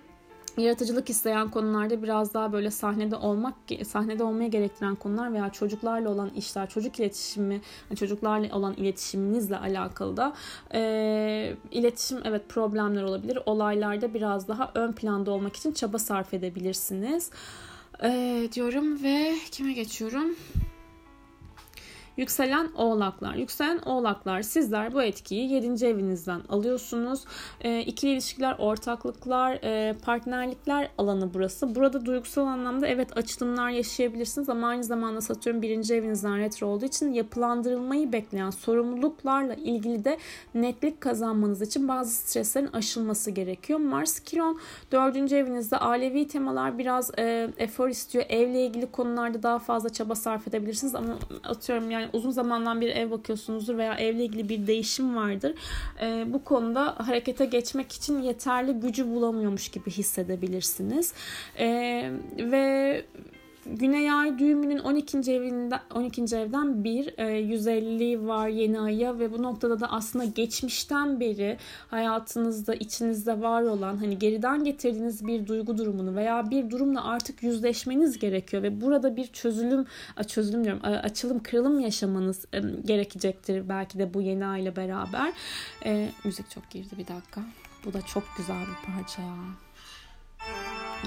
yaratıcılık 0.58 1.10
isteyen 1.10 1.50
konularda 1.50 2.04
biraz 2.04 2.34
daha 2.34 2.54
böyle 2.54 2.72
sahnede 2.72 3.16
olmak 3.16 3.54
sahnede 3.86 4.24
olmaya 4.24 4.48
gerektiren 4.48 4.96
konular 4.96 5.34
veya 5.34 5.50
çocuklarla 5.50 6.10
olan 6.10 6.30
işler 6.30 6.70
çocuk 6.70 7.00
iletişimi 7.00 7.62
çocuklarla 7.96 8.56
olan 8.56 8.74
iletişiminizle 8.74 9.58
alakalı 9.58 10.18
da 10.18 10.34
e, 10.74 11.56
iletişim 11.72 12.20
evet 12.24 12.50
problemler 12.50 13.04
olabilir 13.04 13.40
olaylarda 13.46 14.14
biraz 14.14 14.48
daha 14.48 14.72
ön 14.76 14.92
planda 14.92 15.32
olmak 15.32 15.56
için 15.56 15.72
çaba 15.72 16.00
sarf 16.00 16.34
edebilirsiniz 16.34 17.32
e, 18.04 18.50
diyorum 18.54 19.04
ve 19.04 19.36
kime 19.52 19.74
geçiyorum 19.74 20.36
Yükselen 22.18 22.72
oğlaklar. 22.76 23.36
Yükselen 23.36 23.80
oğlaklar 23.80 24.42
sizler 24.42 24.94
bu 24.94 25.04
etkiyi 25.04 25.52
7. 25.54 25.86
evinizden 25.86 26.42
alıyorsunuz. 26.50 27.24
E, 27.62 27.82
ikili 27.82 28.12
ilişkiler, 28.12 28.56
ortaklıklar, 28.60 29.60
e, 29.64 29.94
partnerlikler 29.94 30.90
alanı 30.98 31.34
burası. 31.34 31.76
Burada 31.76 32.06
duygusal 32.06 32.46
anlamda 32.46 32.88
evet 32.88 33.18
açılımlar 33.18 33.70
yaşayabilirsiniz 33.70 34.50
ama 34.50 34.68
aynı 34.68 34.84
zamanda 34.84 35.22
Satürn 35.22 35.62
1. 35.62 35.90
evinizden 35.90 36.40
retro 36.40 36.68
olduğu 36.68 36.86
için 36.86 37.14
yapılandırılmayı 37.14 38.12
bekleyen 38.12 38.50
sorumluluklarla 38.50 39.54
ilgili 39.54 40.06
de 40.06 40.18
netlik 40.56 41.02
kazanmanız 41.02 41.62
için 41.62 41.88
bazı 41.88 42.12
streslerin 42.12 42.70
aşılması 42.74 43.32
gerekiyor. 43.32 43.80
Mars 43.80 44.20
Kiron 44.20 44.60
4. 44.92 45.32
evinizde 45.32 45.78
ailevi 45.78 46.28
temalar 46.28 46.78
biraz 46.78 47.12
e, 47.20 47.50
efor 47.58 47.90
istiyor. 47.90 48.26
Evle 48.30 48.66
ilgili 48.66 48.92
konularda 48.92 49.44
daha 49.44 49.60
fazla 49.60 49.90
çaba 49.90 50.16
sarf 50.16 50.48
edebilirsiniz 50.48 50.96
ama 50.96 51.18
atıyorum 51.44 51.92
yani 51.92 52.03
yani 52.04 52.10
uzun 52.14 52.32
zamandan 52.32 52.82
bir 52.82 52.90
ev 52.90 53.12
bakıyorsunuzdur 53.12 53.78
veya 53.78 53.96
evle 53.96 54.26
ilgili 54.26 54.50
bir 54.50 54.68
değişim 54.68 55.16
vardır. 55.16 55.54
E, 56.02 56.26
bu 56.28 56.44
konuda 56.44 56.96
harekete 57.08 57.46
geçmek 57.46 57.92
için 57.92 58.22
yeterli 58.22 58.74
gücü 58.74 59.08
bulamıyormuş 59.08 59.70
gibi 59.70 59.92
hissedebilirsiniz. 59.92 61.14
E, 61.60 61.66
ve 62.38 63.06
Güney 63.66 64.12
Ay 64.12 64.40
düğümünün 64.40 64.80
12. 64.80 65.18
evinden 65.18 65.80
12. 65.94 66.22
evden 66.22 66.84
bir 66.84 67.14
e, 67.18 67.38
150 67.38 68.28
var 68.28 68.48
yeni 68.48 68.80
aya 68.80 69.20
ve 69.20 69.34
bu 69.34 69.44
noktada 69.44 69.80
da 69.80 69.92
aslında 69.92 70.26
geçmişten 70.26 71.20
beri 71.20 71.58
hayatınızda 71.88 72.76
içinizde 72.76 73.42
var 73.42 73.62
olan 73.62 73.98
hani 73.98 74.20
geriden 74.20 74.64
getirdiğiniz 74.64 75.28
bir 75.28 75.48
duygu 75.48 75.78
durumunu 75.78 76.16
veya 76.16 76.50
bir 76.52 76.70
durumla 76.70 77.04
artık 77.04 77.44
yüzleşmeniz 77.44 78.20
gerekiyor 78.20 78.64
ve 78.64 78.82
burada 78.82 79.16
bir 79.16 79.28
çözülüm 79.28 79.86
çözülüm 80.28 80.64
diyorum 80.64 80.82
açılım 80.84 81.44
kırılım 81.44 81.80
yaşamanız 81.80 82.46
e, 82.54 82.62
gerekecektir 82.86 83.70
belki 83.70 84.00
de 84.00 84.14
bu 84.14 84.22
yeni 84.22 84.46
ay 84.46 84.62
ile 84.62 84.76
beraber. 84.76 85.34
E, 85.86 86.10
müzik 86.24 86.50
çok 86.50 86.70
girdi 86.70 86.96
bir 86.98 87.08
dakika. 87.08 87.42
Bu 87.86 87.94
da 87.94 88.02
çok 88.02 88.24
güzel 88.38 88.62
bir 88.62 88.94
parça 88.94 89.22
ya. 89.22 89.63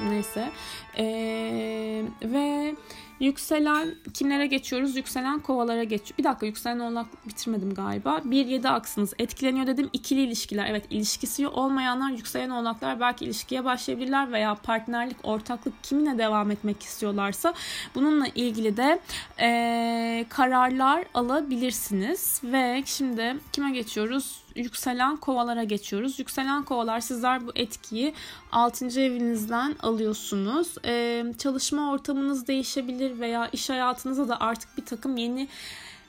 Neyse. 0.09 0.51
Ee, 0.99 2.05
ve 2.23 2.75
yükselen 3.21 3.95
kimlere 4.15 4.47
geçiyoruz? 4.47 4.97
Yükselen 4.97 5.39
kovalara 5.39 5.85
geçiyor. 5.85 6.19
Bir 6.19 6.25
dakika 6.25 6.47
yükselen 6.47 6.79
oğlak 6.79 7.29
bitirmedim 7.29 7.75
galiba. 7.75 8.17
1-7 8.19 8.69
aksınız 8.69 9.15
etkileniyor 9.19 9.67
dedim. 9.67 9.91
İkili 9.93 10.21
ilişkiler. 10.21 10.67
Evet 10.71 10.85
ilişkisi 10.91 11.49
olmayanlar 11.49 12.11
yükselen 12.11 12.51
oğlaklar 12.51 13.01
belki 13.01 13.25
ilişkiye 13.25 13.65
başlayabilirler 13.65 14.33
veya 14.33 14.55
partnerlik, 14.55 15.17
ortaklık 15.23 15.85
kimine 15.85 16.19
devam 16.19 16.51
etmek 16.51 16.83
istiyorlarsa 16.83 17.55
bununla 17.95 18.27
ilgili 18.35 18.77
de 18.77 19.01
e, 19.41 20.27
kararlar 20.29 21.05
alabilirsiniz. 21.15 22.41
Ve 22.45 22.83
şimdi 22.87 23.37
kime 23.53 23.71
geçiyoruz? 23.71 24.47
yükselen 24.57 25.17
kovalara 25.17 25.65
geçiyoruz. 25.65 26.19
Yükselen 26.19 26.63
kovalar 26.63 27.01
sizler 27.01 27.47
bu 27.47 27.53
etkiyi 27.55 28.15
6. 28.53 29.01
evinizden 29.01 29.75
alıyorsunuz. 29.81 30.75
Ee, 30.85 31.25
çalışma 31.39 31.93
ortamınız 31.93 32.47
değişebilir 32.47 33.06
veya 33.21 33.49
iş 33.53 33.71
hayatınızda 33.71 34.29
da 34.29 34.41
artık 34.41 34.79
bir 34.79 34.85
takım 34.85 35.17
yeni 35.17 35.49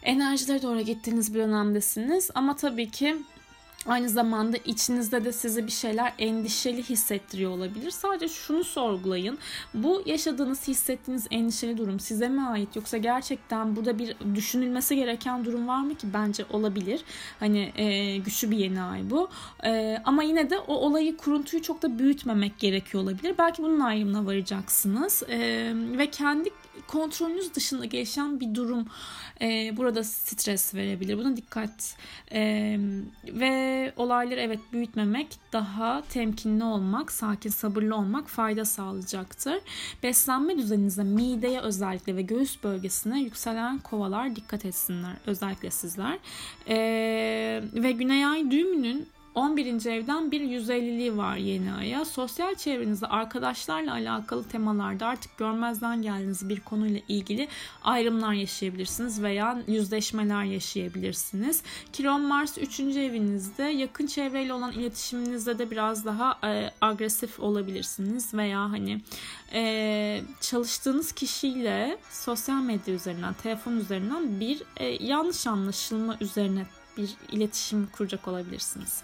enerjilere 0.04 0.62
doğru 0.62 0.82
gittiğiniz 0.82 1.34
bir 1.34 1.40
dönemdesiniz. 1.40 2.30
Ama 2.36 2.56
tabii 2.56 2.90
ki 2.92 3.18
Aynı 3.88 4.10
zamanda 4.10 4.58
içinizde 4.66 5.26
de 5.26 5.32
sizi 5.32 5.68
bir 5.68 5.72
şeyler 5.72 6.14
endişeli 6.20 6.84
hissettiriyor 6.84 7.52
olabilir. 7.52 7.92
Sadece 7.92 8.28
şunu 8.28 8.64
sorgulayın. 8.64 9.38
Bu 9.74 10.04
yaşadığınız, 10.06 10.68
hissettiğiniz 10.68 11.28
endişeli 11.32 11.78
durum 11.78 12.00
size 12.00 12.30
mi 12.30 12.42
ait 12.42 12.76
yoksa 12.76 12.98
gerçekten 12.98 13.76
burada 13.76 14.00
bir 14.00 14.16
düşünülmesi 14.36 14.96
gereken 14.96 15.46
durum 15.46 15.68
var 15.68 15.82
mı 15.82 15.96
ki? 15.96 16.08
Bence 16.14 16.46
olabilir. 16.50 17.02
Hani 17.40 17.72
e, 17.76 18.18
güçlü 18.18 18.52
bir 18.52 18.58
yeni 18.58 18.82
ay 18.82 19.10
bu. 19.10 19.30
E, 19.64 20.02
ama 20.06 20.24
yine 20.24 20.50
de 20.50 20.60
o 20.60 20.76
olayı, 20.76 21.18
kuruntuyu 21.18 21.62
çok 21.62 21.82
da 21.82 22.00
büyütmemek 22.00 22.60
gerekiyor 22.60 23.04
olabilir. 23.04 23.36
Belki 23.38 23.64
bunun 23.64 23.80
ayrımına 23.80 24.26
varacaksınız. 24.26 25.24
E, 25.30 25.40
ve 25.76 26.10
kendi 26.10 26.50
kontrolünüz 26.88 27.54
dışında 27.54 27.86
gelişen 27.86 28.40
bir 28.40 28.56
durum 28.56 28.88
e, 29.42 29.78
burada 29.78 30.04
stres 30.04 30.76
verebilir. 30.76 31.18
Buna 31.18 31.38
dikkat 31.38 31.96
e, 32.32 32.42
ve 33.28 33.94
olayları 33.96 34.40
evet 34.40 34.60
büyütmemek, 34.74 35.28
daha 35.54 36.04
temkinli 36.10 36.64
olmak, 36.64 37.12
sakin, 37.12 37.50
sabırlı 37.50 37.96
olmak 37.96 38.30
fayda 38.30 38.66
sağlayacaktır. 38.66 39.60
Beslenme 40.04 40.58
düzeninize, 40.58 41.04
mideye 41.04 41.60
özellikle 41.60 42.16
ve 42.16 42.22
göğüs 42.22 42.64
bölgesine 42.64 43.22
yükselen 43.22 43.80
kovalar 43.80 44.36
dikkat 44.36 44.66
etsinler. 44.66 45.14
Özellikle 45.26 45.72
sizler. 45.72 46.18
E, 46.68 46.78
ve 47.74 47.92
Güney 47.92 48.26
Ay 48.26 48.52
düğümünün 48.52 49.08
11. 49.38 49.86
evden 49.86 50.32
bir 50.32 50.42
150'liği 50.42 51.18
var 51.18 51.36
yeni 51.36 51.74
aya. 51.74 52.06
Sosyal 52.06 52.56
çevrenizde 52.56 53.08
arkadaşlarla 53.08 53.94
alakalı 53.94 54.44
temalarda 54.44 55.08
artık 55.08 55.38
görmezden 55.38 56.02
geldiğiniz 56.02 56.50
bir 56.50 56.60
konuyla 56.60 57.02
ilgili 57.08 57.48
ayrımlar 57.84 58.34
yaşayabilirsiniz 58.34 59.22
veya 59.24 59.62
yüzleşmeler 59.68 60.44
yaşayabilirsiniz. 60.44 61.64
Kiron 61.94 62.22
Mars 62.22 62.58
3. 62.58 62.80
evinizde 62.80 63.64
yakın 63.64 64.08
çevreyle 64.08 64.54
olan 64.54 64.72
iletişiminizde 64.72 65.60
de 65.60 65.72
biraz 65.72 66.06
daha 66.06 66.40
e, 66.44 66.72
agresif 66.82 67.40
olabilirsiniz 67.40 68.34
veya 68.34 68.72
hani 68.72 69.02
e, 69.54 70.22
çalıştığınız 70.42 71.12
kişiyle 71.12 71.98
sosyal 72.12 72.62
medya 72.62 72.94
üzerinden, 72.94 73.34
telefon 73.34 73.78
üzerinden 73.78 74.40
bir 74.40 74.64
e, 74.78 74.86
yanlış 74.86 75.48
anlaşılma 75.48 76.18
üzerine 76.22 76.66
bir 76.98 77.16
iletişim 77.32 77.88
kuracak 77.88 78.28
olabilirsiniz. 78.28 79.02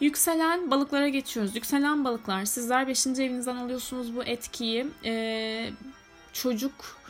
Yükselen 0.00 0.70
balıklara 0.70 1.08
geçiyoruz. 1.08 1.54
Yükselen 1.54 2.04
balıklar 2.04 2.44
sizler 2.44 2.88
5. 2.88 3.06
evinizden 3.06 3.56
alıyorsunuz 3.56 4.16
bu 4.16 4.24
etkiyi. 4.24 4.86
Ee, 5.04 5.70
çocuk 6.32 7.01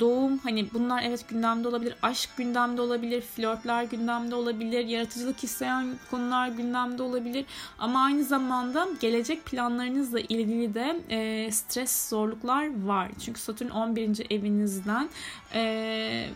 doğum 0.00 0.38
hani 0.38 0.72
bunlar 0.72 1.02
evet 1.02 1.28
gündemde 1.28 1.68
olabilir. 1.68 1.94
Aşk 2.02 2.30
gündemde 2.36 2.80
olabilir. 2.80 3.20
Flörtler 3.20 3.84
gündemde 3.84 4.34
olabilir. 4.34 4.84
Yaratıcılık 4.86 5.44
isteyen 5.44 5.98
konular 6.10 6.48
gündemde 6.48 7.02
olabilir. 7.02 7.46
Ama 7.78 8.04
aynı 8.04 8.24
zamanda 8.24 8.88
gelecek 9.00 9.44
planlarınızla 9.44 10.20
ilgili 10.20 10.74
de 10.74 11.00
e, 11.10 11.50
stres 11.52 12.08
zorluklar 12.08 12.86
var. 12.86 13.08
Çünkü 13.24 13.40
Satürn 13.40 13.68
11. 13.68 14.26
evinizden 14.30 15.08
e, 15.54 16.28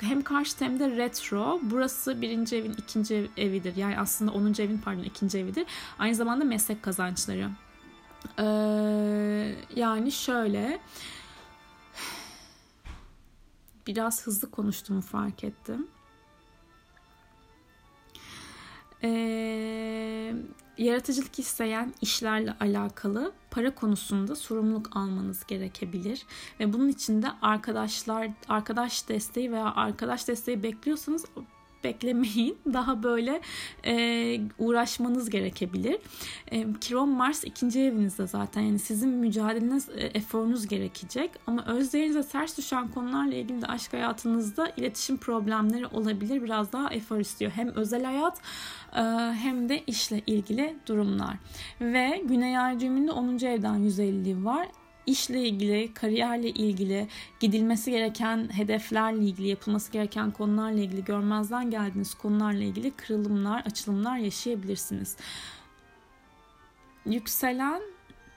hem 0.00 0.22
karşı 0.22 0.64
hem 0.64 0.80
de 0.80 0.96
retro. 0.96 1.60
Burası 1.62 2.22
birinci 2.22 2.56
evin 2.56 2.74
ikinci 2.78 3.30
evidir. 3.36 3.76
Yani 3.76 3.98
aslında 3.98 4.32
10. 4.32 4.54
evin 4.58 4.78
pardon 4.78 5.02
ikinci 5.02 5.38
evidir. 5.38 5.66
Aynı 5.98 6.14
zamanda 6.14 6.44
meslek 6.44 6.82
kazançları. 6.82 7.48
Ee, 8.38 9.54
yani 9.76 10.12
şöyle 10.12 10.80
biraz 13.86 14.26
hızlı 14.26 14.50
konuştuğumu 14.50 15.00
fark 15.00 15.44
ettim. 15.44 15.88
Ee, 19.02 20.34
yaratıcılık 20.78 21.38
isteyen 21.38 21.94
işlerle 22.00 22.54
alakalı 22.60 23.32
para 23.50 23.74
konusunda 23.74 24.36
sorumluluk 24.36 24.96
almanız 24.96 25.46
gerekebilir 25.46 26.26
ve 26.60 26.72
bunun 26.72 26.88
için 26.88 27.22
de 27.22 27.26
arkadaşlar 27.42 28.28
arkadaş 28.48 29.08
desteği 29.08 29.52
veya 29.52 29.74
arkadaş 29.74 30.28
desteği 30.28 30.62
bekliyorsanız 30.62 31.24
beklemeyin. 31.84 32.58
Daha 32.72 33.02
böyle 33.02 33.40
e, 33.86 34.40
uğraşmanız 34.58 35.30
gerekebilir. 35.30 35.96
E, 36.50 36.66
Kiron 36.80 37.08
Mars 37.08 37.44
ikinci 37.44 37.80
evinizde 37.80 38.26
zaten. 38.26 38.60
Yani 38.60 38.78
sizin 38.78 39.08
mücadeleniz, 39.08 39.88
e, 39.88 40.00
eforunuz 40.00 40.66
gerekecek. 40.66 41.30
Ama 41.46 41.64
özlerinize 41.64 42.22
ters 42.22 42.58
düşen 42.58 42.88
konularla 42.88 43.34
ilgili 43.34 43.62
de 43.62 43.66
aşk 43.66 43.92
hayatınızda 43.92 44.72
iletişim 44.76 45.16
problemleri 45.16 45.86
olabilir. 45.86 46.42
Biraz 46.42 46.72
daha 46.72 46.90
efor 46.90 47.18
istiyor. 47.18 47.50
Hem 47.50 47.74
özel 47.74 48.04
hayat 48.04 48.40
e, 48.96 49.00
hem 49.34 49.68
de 49.68 49.82
işle 49.86 50.20
ilgili 50.26 50.76
durumlar. 50.86 51.36
Ve 51.80 52.22
Güney 52.24 52.58
Ay 52.58 52.80
düğümünde 52.80 53.12
10. 53.12 53.38
evden 53.38 53.76
150 53.76 54.44
var 54.44 54.68
işle 55.06 55.48
ilgili, 55.48 55.94
kariyerle 55.94 56.48
ilgili, 56.48 57.08
gidilmesi 57.40 57.90
gereken 57.90 58.48
hedeflerle 58.52 59.24
ilgili, 59.24 59.48
yapılması 59.48 59.92
gereken 59.92 60.30
konularla 60.30 60.80
ilgili, 60.80 61.04
görmezden 61.04 61.70
geldiğiniz 61.70 62.14
konularla 62.14 62.62
ilgili 62.62 62.90
kırılımlar, 62.90 63.60
açılımlar 63.60 64.16
yaşayabilirsiniz. 64.16 65.16
Yükselen 67.06 67.82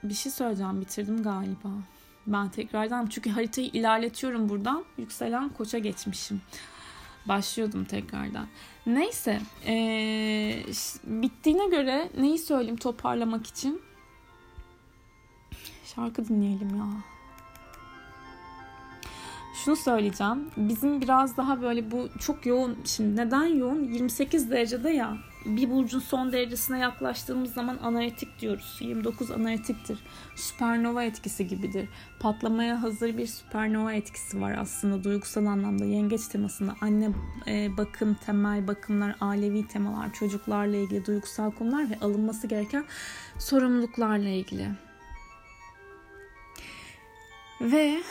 bir 0.03 0.13
şey 0.13 0.31
söyleyeceğim 0.31 0.81
bitirdim 0.81 1.23
galiba. 1.23 1.69
Ben 2.27 2.49
tekrardan 2.49 3.07
çünkü 3.07 3.29
haritayı 3.29 3.67
ilerletiyorum 3.67 4.49
buradan. 4.49 4.85
Yükselen 4.97 5.49
koça 5.49 5.77
geçmişim. 5.77 6.41
Başlıyordum 7.25 7.85
tekrardan. 7.85 8.47
Neyse 8.85 9.41
ee, 9.65 10.63
bittiğine 11.03 11.67
göre 11.67 12.09
neyi 12.17 12.37
söyleyeyim 12.37 12.77
toparlamak 12.77 13.47
için? 13.47 13.81
Şarkı 15.97 16.27
dinleyelim 16.27 16.77
ya. 16.77 16.85
Şunu 19.53 19.75
söyleyeceğim. 19.75 20.49
Bizim 20.57 21.01
biraz 21.01 21.37
daha 21.37 21.61
böyle 21.61 21.91
bu 21.91 22.09
çok 22.19 22.45
yoğun. 22.45 22.77
Şimdi 22.85 23.15
neden 23.21 23.45
yoğun? 23.45 23.83
28 23.83 24.51
derecede 24.51 24.89
ya. 24.89 25.17
Bir 25.45 25.69
burcun 25.69 25.99
son 25.99 26.31
derecesine 26.31 26.79
yaklaştığımız 26.79 27.53
zaman 27.53 27.77
analitik 27.77 28.39
diyoruz. 28.39 28.77
29 28.79 29.31
analitiktir. 29.31 29.99
Süpernova 30.35 31.03
etkisi 31.03 31.47
gibidir. 31.47 31.89
Patlamaya 32.19 32.83
hazır 32.83 33.17
bir 33.17 33.27
süpernova 33.27 33.93
etkisi 33.93 34.41
var 34.41 34.57
aslında 34.59 35.03
duygusal 35.03 35.45
anlamda. 35.45 35.85
Yengeç 35.85 36.27
temasında 36.27 36.75
anne 36.81 37.09
e, 37.47 37.77
bakım, 37.77 38.13
temel 38.25 38.67
bakımlar, 38.67 39.15
ailevi 39.21 39.67
temalar, 39.67 40.13
çocuklarla 40.13 40.75
ilgili 40.77 41.05
duygusal 41.05 41.51
konular 41.51 41.89
ve 41.89 41.99
alınması 42.01 42.47
gereken 42.47 42.85
sorumluluklarla 43.39 44.29
ilgili. 44.29 44.86
Ve 47.61 48.01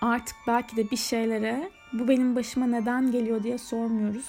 artık 0.00 0.36
belki 0.46 0.76
de 0.76 0.90
bir 0.90 0.96
şeylere 0.96 1.70
bu 1.92 2.08
benim 2.08 2.36
başıma 2.36 2.66
neden 2.66 3.12
geliyor 3.12 3.42
diye 3.42 3.58
sormuyoruz. 3.58 4.28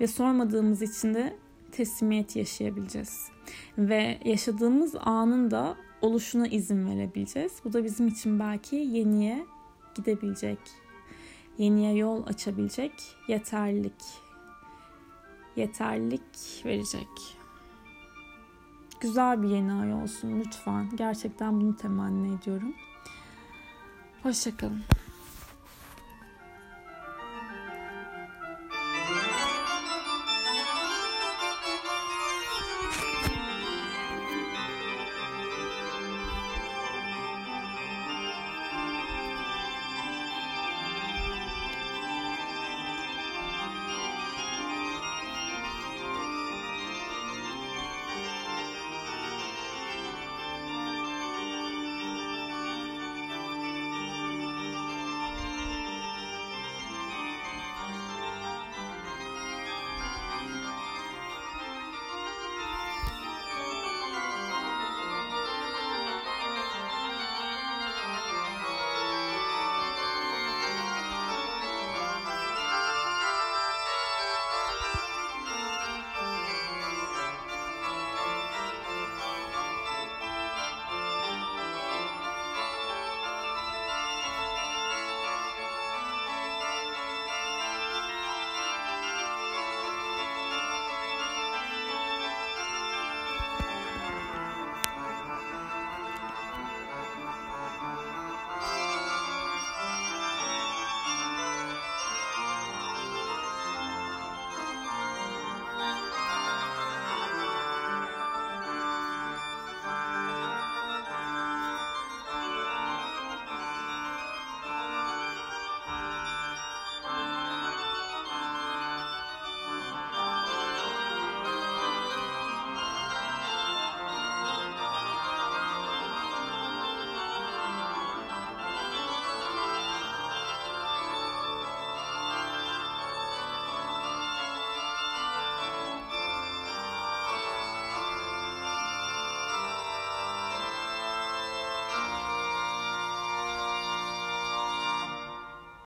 Ve 0.00 0.06
sormadığımız 0.06 0.82
için 0.82 1.14
de 1.14 1.36
teslimiyet 1.72 2.36
yaşayabileceğiz. 2.36 3.28
Ve 3.78 4.18
yaşadığımız 4.24 4.94
anın 5.00 5.50
da 5.50 5.76
oluşuna 6.00 6.46
izin 6.46 6.90
verebileceğiz. 6.90 7.52
Bu 7.64 7.72
da 7.72 7.84
bizim 7.84 8.08
için 8.08 8.40
belki 8.40 8.76
yeniye 8.76 9.46
gidebilecek, 9.94 10.58
yeniye 11.58 11.94
yol 11.94 12.26
açabilecek 12.26 12.92
yeterlilik, 13.28 14.02
yeterlilik 15.56 16.64
verecek 16.64 17.37
güzel 19.00 19.42
bir 19.42 19.48
yeni 19.48 19.72
ay 19.72 19.92
olsun 19.92 20.40
lütfen. 20.40 20.90
Gerçekten 20.96 21.60
bunu 21.60 21.76
temenni 21.76 22.34
ediyorum. 22.34 22.74
Hoşçakalın. 24.22 24.82